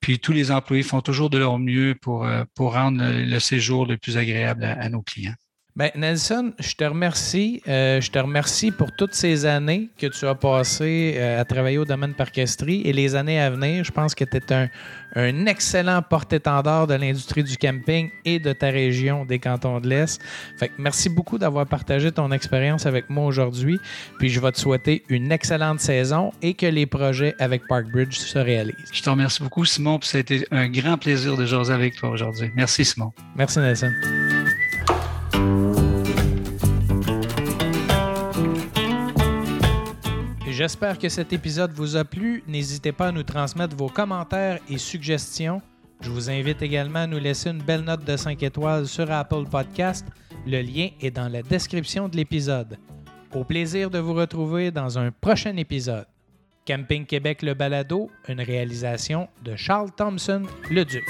puis 0.00 0.18
tous 0.18 0.32
les 0.32 0.50
employés 0.52 0.84
font 0.84 1.00
toujours 1.00 1.28
de 1.28 1.36
leur 1.36 1.58
mieux 1.58 1.96
pour 2.00 2.24
euh, 2.24 2.29
pour 2.54 2.74
rendre 2.74 3.02
le, 3.02 3.38
séjour 3.38 3.86
le 3.86 3.96
plus 3.96 4.16
agréable 4.16 4.64
à, 4.64 4.88
nos 4.88 5.02
clients. 5.02 5.34
Ben, 5.76 5.90
Nelson, 5.94 6.52
je 6.58 6.74
te 6.74 6.84
remercie. 6.84 7.62
Euh, 7.68 8.00
je 8.00 8.10
te 8.10 8.18
remercie 8.18 8.70
pour 8.70 8.92
toutes 8.92 9.14
ces 9.14 9.46
années 9.46 9.88
que 9.96 10.08
tu 10.08 10.26
as 10.26 10.34
passées 10.34 11.14
euh, 11.16 11.40
à 11.40 11.44
travailler 11.44 11.78
au 11.78 11.84
domaine 11.84 12.14
parquesterie 12.14 12.82
et 12.84 12.92
les 12.92 13.14
années 13.14 13.40
à 13.40 13.50
venir. 13.50 13.84
Je 13.84 13.92
pense 13.92 14.14
que 14.14 14.24
tu 14.24 14.36
es 14.36 14.52
un, 14.52 14.68
un 15.14 15.46
excellent 15.46 16.02
porte-étendard 16.02 16.86
de 16.86 16.94
l'industrie 16.94 17.44
du 17.44 17.56
camping 17.56 18.10
et 18.24 18.38
de 18.40 18.52
ta 18.52 18.68
région 18.70 19.24
des 19.24 19.38
cantons 19.38 19.80
de 19.80 19.88
l'Est. 19.88 20.20
Fait 20.58 20.72
merci 20.76 21.08
beaucoup 21.08 21.38
d'avoir 21.38 21.66
partagé 21.66 22.10
ton 22.10 22.32
expérience 22.32 22.84
avec 22.86 23.08
moi 23.08 23.26
aujourd'hui. 23.26 23.78
Puis 24.18 24.28
je 24.28 24.40
vais 24.40 24.52
te 24.52 24.58
souhaiter 24.58 25.04
une 25.08 25.30
excellente 25.30 25.80
saison 25.80 26.32
et 26.42 26.54
que 26.54 26.66
les 26.66 26.86
projets 26.86 27.34
avec 27.38 27.66
Parkbridge 27.68 28.16
se 28.16 28.38
réalisent. 28.38 28.74
Je 28.92 29.02
te 29.02 29.08
remercie 29.08 29.42
beaucoup, 29.42 29.64
Simon. 29.64 29.98
Puis 29.98 30.08
ça 30.08 30.18
a 30.18 30.20
été 30.20 30.46
un 30.50 30.68
grand 30.68 30.98
plaisir 30.98 31.36
de 31.36 31.46
jaser 31.46 31.72
avec 31.72 31.94
toi 31.94 32.10
aujourd'hui. 32.10 32.50
Merci, 32.56 32.84
Simon. 32.84 33.12
Merci, 33.36 33.60
Nelson. 33.60 33.92
J'espère 40.60 40.98
que 40.98 41.08
cet 41.08 41.32
épisode 41.32 41.72
vous 41.72 41.96
a 41.96 42.04
plu. 42.04 42.44
N'hésitez 42.46 42.92
pas 42.92 43.06
à 43.06 43.12
nous 43.12 43.22
transmettre 43.22 43.74
vos 43.74 43.88
commentaires 43.88 44.58
et 44.68 44.76
suggestions. 44.76 45.62
Je 46.02 46.10
vous 46.10 46.28
invite 46.28 46.60
également 46.60 46.98
à 46.98 47.06
nous 47.06 47.18
laisser 47.18 47.48
une 47.48 47.62
belle 47.62 47.80
note 47.80 48.04
de 48.04 48.14
5 48.14 48.42
étoiles 48.42 48.86
sur 48.86 49.10
Apple 49.10 49.46
Podcast. 49.50 50.06
Le 50.46 50.60
lien 50.60 50.90
est 51.00 51.12
dans 51.12 51.30
la 51.30 51.40
description 51.40 52.10
de 52.10 52.16
l'épisode. 52.18 52.76
Au 53.34 53.42
plaisir 53.42 53.88
de 53.88 54.00
vous 54.00 54.12
retrouver 54.12 54.70
dans 54.70 54.98
un 54.98 55.10
prochain 55.10 55.56
épisode. 55.56 56.04
Camping 56.66 57.06
Québec 57.06 57.40
Le 57.40 57.54
Balado, 57.54 58.10
une 58.28 58.42
réalisation 58.42 59.30
de 59.42 59.56
Charles 59.56 59.92
Thompson, 59.96 60.42
le 60.70 60.84
Duc. 60.84 61.06